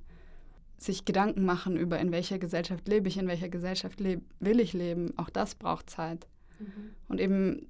sich 0.79 1.05
Gedanken 1.05 1.45
machen 1.45 1.77
über, 1.77 1.99
in 1.99 2.13
welcher 2.13 2.39
Gesellschaft 2.39 2.89
lebe 2.89 3.09
ich, 3.09 3.17
in 3.17 3.29
welcher 3.29 3.49
Gesellschaft 3.49 4.01
will 4.03 4.61
ich 4.61 4.73
leben, 4.73 5.17
auch 5.17 5.31
das 5.31 5.55
braucht 5.55 5.89
Zeit. 5.89 6.27
Mhm. 6.59 6.67
Und 7.09 7.21
eben 7.21 7.67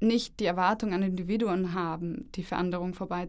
nicht 0.00 0.40
die 0.40 0.46
Erwartung 0.46 0.92
an 0.92 1.02
Individuen 1.02 1.74
haben, 1.74 2.28
die 2.34 2.42
Veränderung 2.42 2.92
vorbei, 2.92 3.28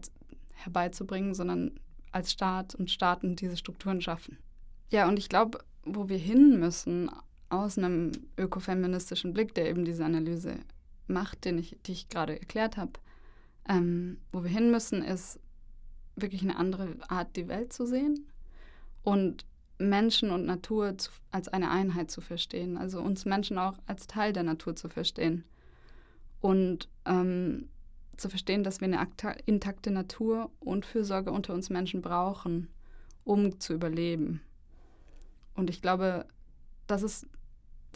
herbeizubringen, 0.50 1.34
sondern 1.34 1.78
als 2.10 2.32
Staat 2.32 2.74
und 2.74 2.90
Staaten 2.90 3.36
diese 3.36 3.56
Strukturen 3.56 4.00
schaffen. 4.00 4.38
Ja, 4.90 5.08
und 5.08 5.18
ich 5.18 5.28
glaube, 5.28 5.58
wo 5.84 6.08
wir 6.08 6.18
hin 6.18 6.58
müssen, 6.58 7.10
aus 7.62 7.78
einem 7.78 8.12
ökofeministischen 8.36 9.32
Blick, 9.32 9.54
der 9.54 9.68
eben 9.68 9.84
diese 9.84 10.04
Analyse 10.04 10.56
macht, 11.06 11.44
den 11.44 11.58
ich, 11.58 11.76
die 11.86 11.92
ich 11.92 12.08
gerade 12.08 12.38
erklärt 12.38 12.76
habe, 12.76 12.92
ähm, 13.68 14.18
wo 14.32 14.42
wir 14.42 14.50
hin 14.50 14.70
müssen, 14.70 15.02
ist 15.02 15.38
wirklich 16.16 16.42
eine 16.42 16.56
andere 16.56 16.96
Art, 17.08 17.36
die 17.36 17.48
Welt 17.48 17.72
zu 17.72 17.86
sehen 17.86 18.26
und 19.02 19.44
Menschen 19.78 20.30
und 20.30 20.46
Natur 20.46 20.96
zu, 20.98 21.10
als 21.30 21.48
eine 21.48 21.70
Einheit 21.70 22.10
zu 22.10 22.20
verstehen, 22.20 22.76
also 22.76 23.00
uns 23.00 23.24
Menschen 23.24 23.58
auch 23.58 23.78
als 23.86 24.06
Teil 24.06 24.32
der 24.32 24.44
Natur 24.44 24.76
zu 24.76 24.88
verstehen 24.88 25.44
und 26.40 26.88
ähm, 27.04 27.68
zu 28.16 28.28
verstehen, 28.28 28.62
dass 28.62 28.80
wir 28.80 28.86
eine 28.86 29.08
intakte 29.46 29.90
Natur 29.90 30.50
und 30.60 30.86
Fürsorge 30.86 31.32
unter 31.32 31.54
uns 31.54 31.70
Menschen 31.70 32.02
brauchen, 32.02 32.68
um 33.24 33.58
zu 33.58 33.74
überleben. 33.74 34.40
Und 35.54 35.70
ich 35.70 35.82
glaube, 35.82 36.26
das 36.86 37.02
ist, 37.02 37.26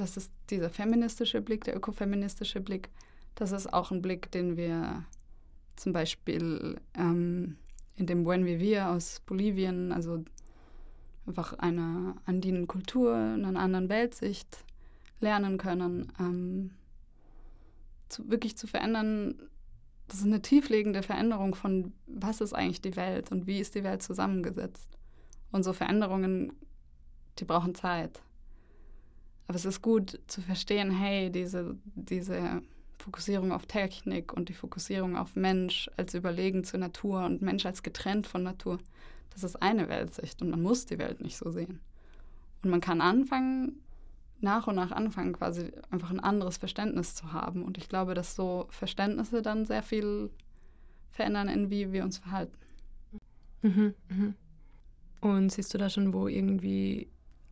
das 0.00 0.16
ist 0.16 0.32
dieser 0.50 0.70
feministische 0.70 1.40
Blick, 1.40 1.64
der 1.64 1.76
ökofeministische 1.76 2.60
Blick, 2.60 2.88
das 3.34 3.52
ist 3.52 3.72
auch 3.72 3.90
ein 3.90 4.02
Blick, 4.02 4.30
den 4.32 4.56
wir 4.56 5.04
zum 5.76 5.92
Beispiel 5.92 6.80
ähm, 6.94 7.56
in 7.96 8.06
dem 8.06 8.24
Buen 8.24 8.46
Vivir 8.46 8.88
aus 8.88 9.20
Bolivien, 9.26 9.92
also 9.92 10.24
einfach 11.26 11.52
einer 11.58 12.16
andinen 12.24 12.66
Kultur, 12.66 13.14
einer 13.14 13.58
anderen 13.60 13.88
Weltsicht 13.88 14.64
lernen 15.20 15.58
können, 15.58 16.12
ähm, 16.18 16.70
zu, 18.08 18.28
wirklich 18.30 18.56
zu 18.56 18.66
verändern. 18.66 19.40
Das 20.08 20.20
ist 20.20 20.26
eine 20.26 20.40
tieflegende 20.40 21.02
Veränderung 21.02 21.54
von, 21.54 21.92
was 22.06 22.40
ist 22.40 22.54
eigentlich 22.54 22.80
die 22.80 22.96
Welt 22.96 23.30
und 23.30 23.46
wie 23.46 23.60
ist 23.60 23.74
die 23.74 23.84
Welt 23.84 24.02
zusammengesetzt. 24.02 24.88
Und 25.52 25.64
so 25.64 25.72
Veränderungen, 25.72 26.52
die 27.38 27.44
brauchen 27.44 27.74
Zeit. 27.74 28.22
Aber 29.48 29.56
es 29.56 29.64
ist 29.64 29.82
gut 29.82 30.20
zu 30.26 30.42
verstehen, 30.42 30.90
hey, 30.90 31.30
diese, 31.30 31.76
diese 31.94 32.62
Fokussierung 32.98 33.50
auf 33.50 33.64
Technik 33.66 34.34
und 34.34 34.50
die 34.50 34.54
Fokussierung 34.54 35.16
auf 35.16 35.36
Mensch 35.36 35.90
als 35.96 36.12
überlegen 36.14 36.64
zur 36.64 36.80
Natur 36.80 37.24
und 37.24 37.40
Mensch 37.40 37.64
als 37.64 37.82
getrennt 37.82 38.26
von 38.26 38.42
Natur, 38.42 38.78
das 39.30 39.44
ist 39.44 39.56
eine 39.62 39.88
Weltsicht 39.88 40.42
und 40.42 40.50
man 40.50 40.60
muss 40.60 40.84
die 40.84 40.98
Welt 40.98 41.22
nicht 41.22 41.38
so 41.38 41.50
sehen. 41.50 41.80
Und 42.62 42.70
man 42.70 42.82
kann 42.82 43.00
anfangen, 43.00 43.80
nach 44.40 44.66
und 44.66 44.74
nach 44.74 44.92
anfangen, 44.92 45.32
quasi 45.32 45.72
einfach 45.90 46.10
ein 46.10 46.20
anderes 46.20 46.58
Verständnis 46.58 47.14
zu 47.14 47.32
haben. 47.32 47.62
Und 47.64 47.78
ich 47.78 47.88
glaube, 47.88 48.14
dass 48.14 48.36
so 48.36 48.66
Verständnisse 48.70 49.42
dann 49.42 49.64
sehr 49.64 49.82
viel 49.82 50.30
verändern, 51.10 51.48
in 51.48 51.70
wie 51.70 51.92
wir 51.92 52.04
uns 52.04 52.18
verhalten. 52.18 52.56
Mhm, 53.62 53.94
mhm. 54.08 54.34
Und 55.20 55.50
siehst 55.52 55.72
du 55.72 55.78
da 55.78 55.88
schon, 55.88 56.12
wo 56.12 56.28
irgendwie 56.28 57.08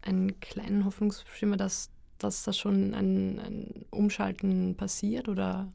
einen 0.07 0.41
kleinen 0.41 0.85
Hoffnungsschimmer, 0.85 1.57
dass, 1.57 1.91
dass 2.19 2.45
da 2.45 2.53
schon 2.53 2.95
ein, 2.95 3.39
ein 3.39 3.85
Umschalten 3.91 4.77
passiert 4.77 5.29
oder? 5.29 5.73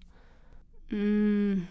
Mm. 0.89 1.63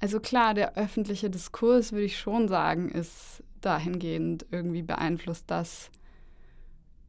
Also 0.00 0.18
klar, 0.18 0.54
der 0.54 0.76
öffentliche 0.76 1.28
Diskurs, 1.28 1.92
würde 1.92 2.06
ich 2.06 2.18
schon 2.18 2.48
sagen, 2.48 2.88
ist 2.88 3.42
dahingehend 3.60 4.46
irgendwie 4.50 4.82
beeinflusst, 4.82 5.50
dass 5.50 5.90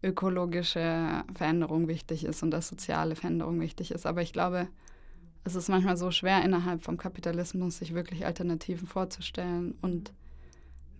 ökologische 0.03 1.23
Veränderung 1.33 1.87
wichtig 1.87 2.25
ist 2.25 2.43
und 2.43 2.51
dass 2.51 2.67
soziale 2.67 3.15
Veränderung 3.15 3.61
wichtig 3.61 3.91
ist. 3.91 4.05
Aber 4.05 4.21
ich 4.21 4.33
glaube, 4.33 4.67
es 5.43 5.55
ist 5.55 5.69
manchmal 5.69 5.97
so 5.97 6.11
schwer 6.11 6.43
innerhalb 6.43 6.83
vom 6.83 6.97
Kapitalismus, 6.97 7.77
sich 7.77 7.93
wirklich 7.93 8.25
Alternativen 8.25 8.87
vorzustellen. 8.87 9.75
Und 9.81 10.11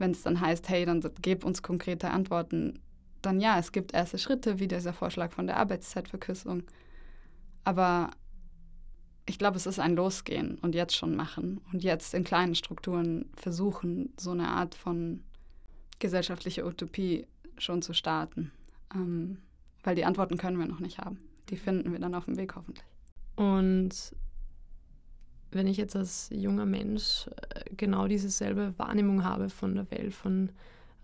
wenn 0.01 0.11
es 0.11 0.23
dann 0.23 0.41
heißt, 0.41 0.67
hey, 0.67 0.83
dann 0.83 1.01
gib 1.21 1.45
uns 1.45 1.61
konkrete 1.61 2.09
Antworten, 2.09 2.79
dann 3.21 3.39
ja, 3.39 3.59
es 3.59 3.71
gibt 3.71 3.93
erste 3.93 4.17
Schritte, 4.17 4.59
wie 4.59 4.67
dieser 4.67 4.93
Vorschlag 4.93 5.31
von 5.31 5.45
der 5.45 5.57
Arbeitszeitverkürzung. 5.57 6.63
Aber 7.63 8.09
ich 9.27 9.37
glaube, 9.37 9.57
es 9.57 9.67
ist 9.67 9.79
ein 9.79 9.95
Losgehen 9.95 10.57
und 10.57 10.73
jetzt 10.73 10.95
schon 10.95 11.15
machen 11.15 11.61
und 11.71 11.83
jetzt 11.83 12.15
in 12.15 12.23
kleinen 12.23 12.55
Strukturen 12.55 13.29
versuchen, 13.35 14.11
so 14.19 14.31
eine 14.31 14.47
Art 14.47 14.73
von 14.73 15.21
gesellschaftlicher 15.99 16.65
Utopie 16.65 17.27
schon 17.59 17.83
zu 17.83 17.93
starten. 17.93 18.51
Ähm, 18.93 19.37
weil 19.83 19.95
die 19.95 20.05
Antworten 20.05 20.37
können 20.37 20.57
wir 20.57 20.65
noch 20.65 20.79
nicht 20.79 20.97
haben. 20.97 21.19
Die 21.49 21.57
finden 21.57 21.91
wir 21.91 21.99
dann 21.99 22.15
auf 22.15 22.25
dem 22.25 22.37
Weg 22.37 22.55
hoffentlich. 22.55 22.85
Und 23.35 24.15
wenn 25.51 25.67
ich 25.67 25.77
jetzt 25.77 25.95
als 25.95 26.29
junger 26.31 26.65
Mensch 26.65 27.27
äh, 27.49 27.63
genau 27.75 28.07
diese 28.07 28.29
selbe 28.29 28.73
Wahrnehmung 28.77 29.23
habe 29.23 29.49
von 29.49 29.75
der 29.75 29.89
Welt, 29.91 30.13
von 30.13 30.49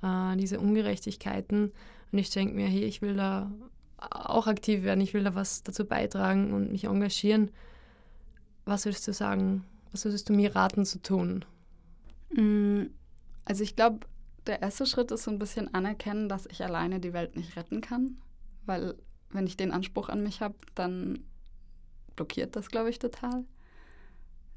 äh, 0.02 0.36
diese 0.38 0.60
Ungerechtigkeiten. 0.60 1.72
Und 2.12 2.20
ich 2.20 2.30
denke 2.30 2.56
mir, 2.56 2.68
hey, 2.68 2.84
ich 2.84 3.02
will 3.02 3.16
da 3.16 3.52
auch 3.98 4.48
aktiv 4.48 4.84
werden, 4.84 5.02
ich 5.02 5.14
will 5.14 5.24
da 5.24 5.36
was 5.36 5.64
dazu 5.64 5.86
beitragen 5.86 6.54
und 6.54 6.72
mich 6.72 6.86
engagieren. 6.86 7.52
Was 8.66 8.86
würdest 8.86 9.08
du 9.08 9.14
sagen? 9.14 9.64
Was 9.92 10.06
würdest 10.06 10.30
du 10.30 10.34
mir 10.34 10.56
raten 10.56 10.86
zu 10.86 11.02
tun? 11.02 11.46
Mm, 12.34 12.84
also 13.46 13.64
ich 13.64 13.76
glaube, 13.76 14.02
der 14.46 14.62
erste 14.62 14.86
Schritt 14.86 15.12
ist 15.12 15.24
so 15.24 15.32
ein 15.32 15.40
bisschen 15.40 15.74
anerkennen, 15.74 16.30
dass 16.30 16.46
ich 16.46 16.64
alleine 16.64 17.00
die 17.00 17.14
Welt 17.14 17.36
nicht 17.36 17.56
retten 17.56 17.82
kann. 17.82 18.18
Weil 18.66 18.96
wenn 19.32 19.48
ich 19.48 19.58
den 19.58 19.72
Anspruch 19.72 20.10
an 20.10 20.24
mich 20.24 20.42
habe, 20.42 20.56
dann 20.76 21.20
blockiert 22.16 22.56
das, 22.56 22.70
glaube 22.70 22.90
ich, 22.90 23.00
total. 23.00 23.46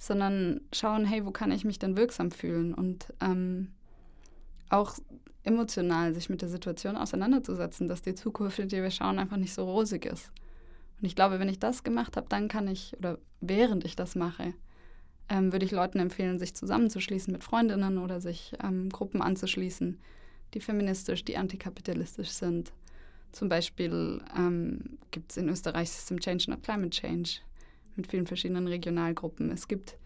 Sondern 0.03 0.63
schauen, 0.73 1.05
hey, 1.05 1.27
wo 1.27 1.31
kann 1.31 1.53
ich 1.53 1.67
mich 1.67 1.79
denn 1.79 1.95
wirksam 1.95 2.31
fühlen? 2.31 2.73
Und 2.73 3.13
ähm, 3.21 3.69
auch 4.71 4.99
emotional 5.43 6.15
sich 6.15 6.31
mit 6.31 6.41
der 6.41 6.49
Situation 6.49 6.97
auseinanderzusetzen, 6.97 7.87
dass 7.87 8.01
die 8.01 8.15
Zukunft, 8.15 8.59
in 8.59 8.69
die 8.69 8.83
wir 8.83 8.91
schauen, 8.91 9.19
einfach 9.19 9.37
nicht 9.37 9.53
so 9.53 9.65
rosig 9.65 10.07
ist. 10.07 10.33
Und 10.99 11.07
ich 11.07 11.15
glaube, 11.15 11.39
wenn 11.39 11.51
ich 11.51 11.59
das 11.59 11.83
gemacht 11.83 12.17
habe, 12.17 12.29
dann 12.31 12.49
kann 12.49 12.67
ich, 12.67 12.97
oder 12.99 13.19
während 13.43 13.85
ich 13.85 13.95
das 13.95 14.15
mache, 14.15 14.55
ähm, 15.29 15.53
würde 15.53 15.67
ich 15.67 15.71
Leuten 15.71 15.99
empfehlen, 15.99 16.39
sich 16.39 16.55
zusammenzuschließen 16.55 17.33
mit 17.33 17.45
Freundinnen 17.45 17.99
oder 17.99 18.21
sich 18.21 18.53
ähm, 18.63 18.89
Gruppen 18.89 19.21
anzuschließen, 19.21 19.99
die 20.55 20.61
feministisch, 20.61 21.25
die 21.25 21.37
antikapitalistisch 21.37 22.31
sind. 22.31 22.73
Zum 23.33 23.49
Beispiel 23.49 24.23
ähm, 24.37 24.99
gibt 25.11 25.31
es 25.31 25.37
in 25.37 25.49
Österreich 25.49 25.91
System 25.91 26.21
Change 26.21 26.51
not 26.51 26.63
Climate 26.63 26.91
Change 26.91 27.41
mit 28.01 28.11
vielen 28.11 28.27
verschiedenen 28.27 28.67
Regionalgruppen. 28.67 29.51
Es 29.51 29.69
gibt 29.69 29.99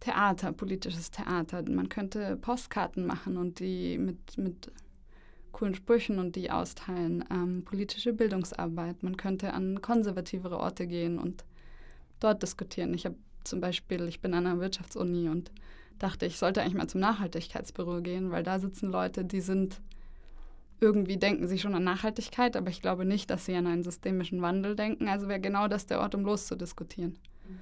Theater, 0.00 0.52
politisches 0.52 1.10
Theater. 1.10 1.62
Man 1.68 1.88
könnte 1.88 2.36
Postkarten 2.36 3.06
machen 3.06 3.36
und 3.36 3.60
die 3.60 3.98
mit, 3.98 4.38
mit 4.38 4.72
coolen 5.52 5.74
Sprüchen 5.74 6.18
und 6.18 6.34
die 6.34 6.50
austeilen. 6.50 7.24
Ähm, 7.30 7.62
politische 7.64 8.12
Bildungsarbeit. 8.14 9.02
Man 9.02 9.16
könnte 9.16 9.52
an 9.52 9.82
konservativere 9.82 10.58
Orte 10.58 10.86
gehen 10.86 11.18
und 11.18 11.44
dort 12.20 12.42
diskutieren. 12.42 12.94
Ich 12.94 13.04
habe 13.04 13.16
zum 13.44 13.60
Beispiel, 13.60 14.08
ich 14.08 14.20
bin 14.20 14.32
an 14.34 14.46
einer 14.46 14.60
Wirtschaftsuni 14.60 15.28
und 15.28 15.50
dachte, 15.98 16.24
ich 16.24 16.38
sollte 16.38 16.62
eigentlich 16.62 16.74
mal 16.74 16.88
zum 16.88 17.00
Nachhaltigkeitsbüro 17.00 18.00
gehen, 18.00 18.30
weil 18.30 18.42
da 18.42 18.58
sitzen 18.58 18.90
Leute, 18.90 19.24
die 19.24 19.40
sind 19.40 19.80
irgendwie 20.80 21.16
denken 21.16 21.48
sie 21.48 21.58
schon 21.58 21.74
an 21.74 21.84
Nachhaltigkeit, 21.84 22.56
aber 22.56 22.68
ich 22.70 22.82
glaube 22.82 23.04
nicht, 23.04 23.30
dass 23.30 23.46
sie 23.46 23.54
an 23.54 23.66
einen 23.66 23.82
systemischen 23.82 24.42
Wandel 24.42 24.76
denken. 24.76 25.08
Also 25.08 25.28
wäre 25.28 25.40
genau 25.40 25.68
das 25.68 25.86
der 25.86 26.00
Ort, 26.00 26.14
um 26.14 26.24
loszudiskutieren. 26.24 27.18
Mhm. 27.48 27.58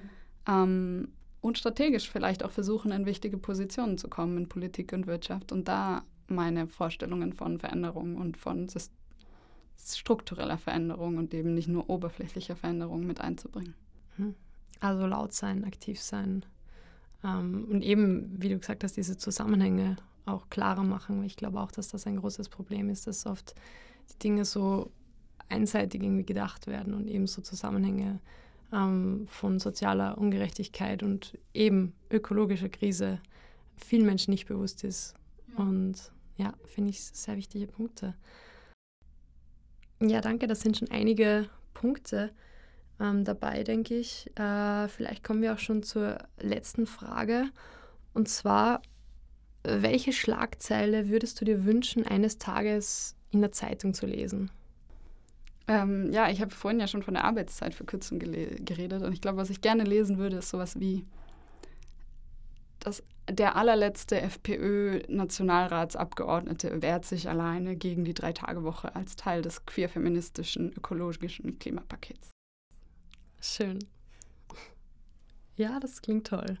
Ähm, 0.47 1.07
und 1.41 1.57
strategisch 1.57 2.09
vielleicht 2.09 2.43
auch 2.43 2.51
versuchen, 2.51 2.91
in 2.91 3.05
wichtige 3.05 3.37
Positionen 3.37 3.97
zu 3.97 4.09
kommen 4.09 4.37
in 4.37 4.49
Politik 4.49 4.93
und 4.93 5.05
Wirtschaft 5.07 5.51
und 5.51 5.67
da 5.67 6.03
meine 6.27 6.67
Vorstellungen 6.67 7.33
von 7.33 7.59
Veränderung 7.59 8.17
und 8.17 8.35
von 8.35 8.67
struktureller 9.77 10.57
Veränderung 10.57 11.17
und 11.17 11.33
eben 11.33 11.53
nicht 11.53 11.67
nur 11.67 11.89
oberflächlicher 11.89 12.55
Veränderung 12.55 13.05
mit 13.05 13.21
einzubringen. 13.21 13.75
Mhm. 14.17 14.35
Also 14.79 15.05
laut 15.05 15.33
sein, 15.33 15.63
aktiv 15.63 16.01
sein 16.01 16.45
ähm, 17.23 17.67
und 17.69 17.81
eben, 17.83 18.41
wie 18.41 18.49
du 18.49 18.57
gesagt 18.57 18.83
hast, 18.83 18.97
diese 18.97 19.17
Zusammenhänge 19.17 19.97
auch 20.25 20.49
klarer 20.49 20.83
machen. 20.83 21.23
Ich 21.23 21.35
glaube 21.35 21.59
auch, 21.59 21.71
dass 21.71 21.89
das 21.89 22.07
ein 22.07 22.17
großes 22.17 22.49
Problem 22.49 22.89
ist, 22.89 23.07
dass 23.07 23.25
oft 23.25 23.55
die 24.13 24.19
Dinge 24.19 24.45
so 24.45 24.91
einseitig 25.49 26.03
irgendwie 26.03 26.25
gedacht 26.25 26.67
werden 26.67 26.93
und 26.93 27.07
eben 27.07 27.27
so 27.27 27.41
Zusammenhänge 27.41 28.19
ähm, 28.71 29.27
von 29.27 29.59
sozialer 29.59 30.17
Ungerechtigkeit 30.17 31.03
und 31.03 31.37
eben 31.53 31.93
ökologischer 32.11 32.69
Krise 32.69 33.19
vielen 33.77 34.05
Menschen 34.05 34.31
nicht 34.31 34.47
bewusst 34.47 34.83
ist. 34.83 35.13
Und 35.55 36.11
ja, 36.37 36.53
finde 36.65 36.89
ich 36.89 37.03
sehr 37.03 37.37
wichtige 37.37 37.67
Punkte. 37.67 38.15
Ja, 40.01 40.21
danke, 40.21 40.47
das 40.47 40.61
sind 40.61 40.77
schon 40.77 40.91
einige 40.91 41.49
Punkte 41.73 42.31
ähm, 42.99 43.23
dabei, 43.23 43.63
denke 43.63 43.95
ich. 43.95 44.29
Äh, 44.37 44.87
vielleicht 44.87 45.23
kommen 45.23 45.41
wir 45.41 45.53
auch 45.53 45.59
schon 45.59 45.83
zur 45.83 46.17
letzten 46.39 46.85
Frage. 46.85 47.49
Und 48.13 48.27
zwar, 48.27 48.81
welche 49.67 50.13
Schlagzeile 50.13 51.09
würdest 51.09 51.41
du 51.41 51.45
dir 51.45 51.65
wünschen, 51.65 52.05
eines 52.05 52.37
Tages 52.37 53.15
in 53.31 53.41
der 53.41 53.51
Zeitung 53.51 53.93
zu 53.93 54.05
lesen? 54.05 54.51
Ähm, 55.67 56.13
ja, 56.13 56.29
ich 56.29 56.41
habe 56.41 56.51
vorhin 56.51 56.79
ja 56.79 56.87
schon 56.87 57.01
von 57.01 57.15
der 57.15 57.23
Arbeitszeit 57.23 57.73
für 57.73 57.85
Kürzen 57.85 58.19
geredet 58.19 59.01
und 59.01 59.13
ich 59.13 59.21
glaube, 59.21 59.37
was 59.37 59.49
ich 59.49 59.61
gerne 59.61 59.83
lesen 59.83 60.19
würde, 60.19 60.37
ist 60.37 60.49
sowas 60.49 60.79
wie 60.79 61.05
das, 62.79 63.01
der 63.27 63.55
allerletzte 63.55 64.21
FPÖ-Nationalratsabgeordnete 64.21 66.83
wehrt 66.83 67.05
sich 67.05 67.27
alleine 67.27 67.75
gegen 67.75 68.05
die 68.05 68.13
Drei-Tage-Woche 68.13 68.95
als 68.95 69.15
Teil 69.15 69.41
des 69.41 69.65
queer-feministischen 69.65 70.71
ökologischen 70.73 71.57
Klimapakets. 71.57 72.29
Schön. 73.41 73.79
Ja, 75.55 75.79
das 75.79 76.01
klingt 76.01 76.27
toll. 76.27 76.57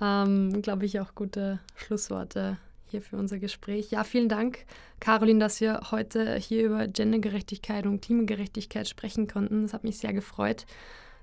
Ähm, 0.00 0.62
glaube 0.62 0.86
ich 0.86 0.98
auch 1.00 1.14
gute 1.14 1.60
Schlussworte 1.76 2.56
hier 2.86 3.02
für 3.02 3.16
unser 3.16 3.38
Gespräch. 3.38 3.90
Ja, 3.90 4.04
vielen 4.04 4.28
Dank, 4.28 4.64
Caroline, 4.98 5.38
dass 5.38 5.60
wir 5.60 5.80
heute 5.90 6.36
hier 6.36 6.64
über 6.64 6.88
Gendergerechtigkeit 6.88 7.86
und 7.86 8.02
Klimagerechtigkeit 8.02 8.88
sprechen 8.88 9.28
konnten. 9.28 9.62
Das 9.62 9.74
hat 9.74 9.84
mich 9.84 9.98
sehr 9.98 10.12
gefreut. 10.12 10.66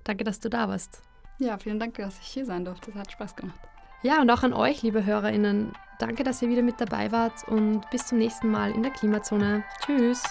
Danke, 0.03 0.23
dass 0.23 0.39
du 0.39 0.49
da 0.49 0.69
warst. 0.69 1.01
Ja, 1.39 1.58
vielen 1.58 1.80
Dank, 1.80 1.95
dass 1.95 2.19
ich 2.19 2.27
hier 2.27 2.45
sein 2.45 2.65
durfte. 2.65 2.91
Es 2.91 2.97
hat 2.97 3.12
Spaß 3.12 3.36
gemacht. 3.36 3.60
Ja, 4.03 4.21
und 4.21 4.30
auch 4.30 4.43
an 4.43 4.53
euch, 4.53 4.84
liebe 4.84 5.06
HörerInnen. 5.06 5.73
Danke, 5.99 6.23
dass 6.23 6.41
ihr 6.41 6.49
wieder 6.49 6.62
mit 6.62 6.80
dabei 6.80 7.12
wart 7.12 7.47
und 7.47 7.89
bis 7.89 8.08
zum 8.08 8.19
nächsten 8.19 8.49
Mal 8.49 8.71
in 8.71 8.84
der 8.84 8.91
Klimazone. 8.91 9.63
Tschüss. 9.86 10.23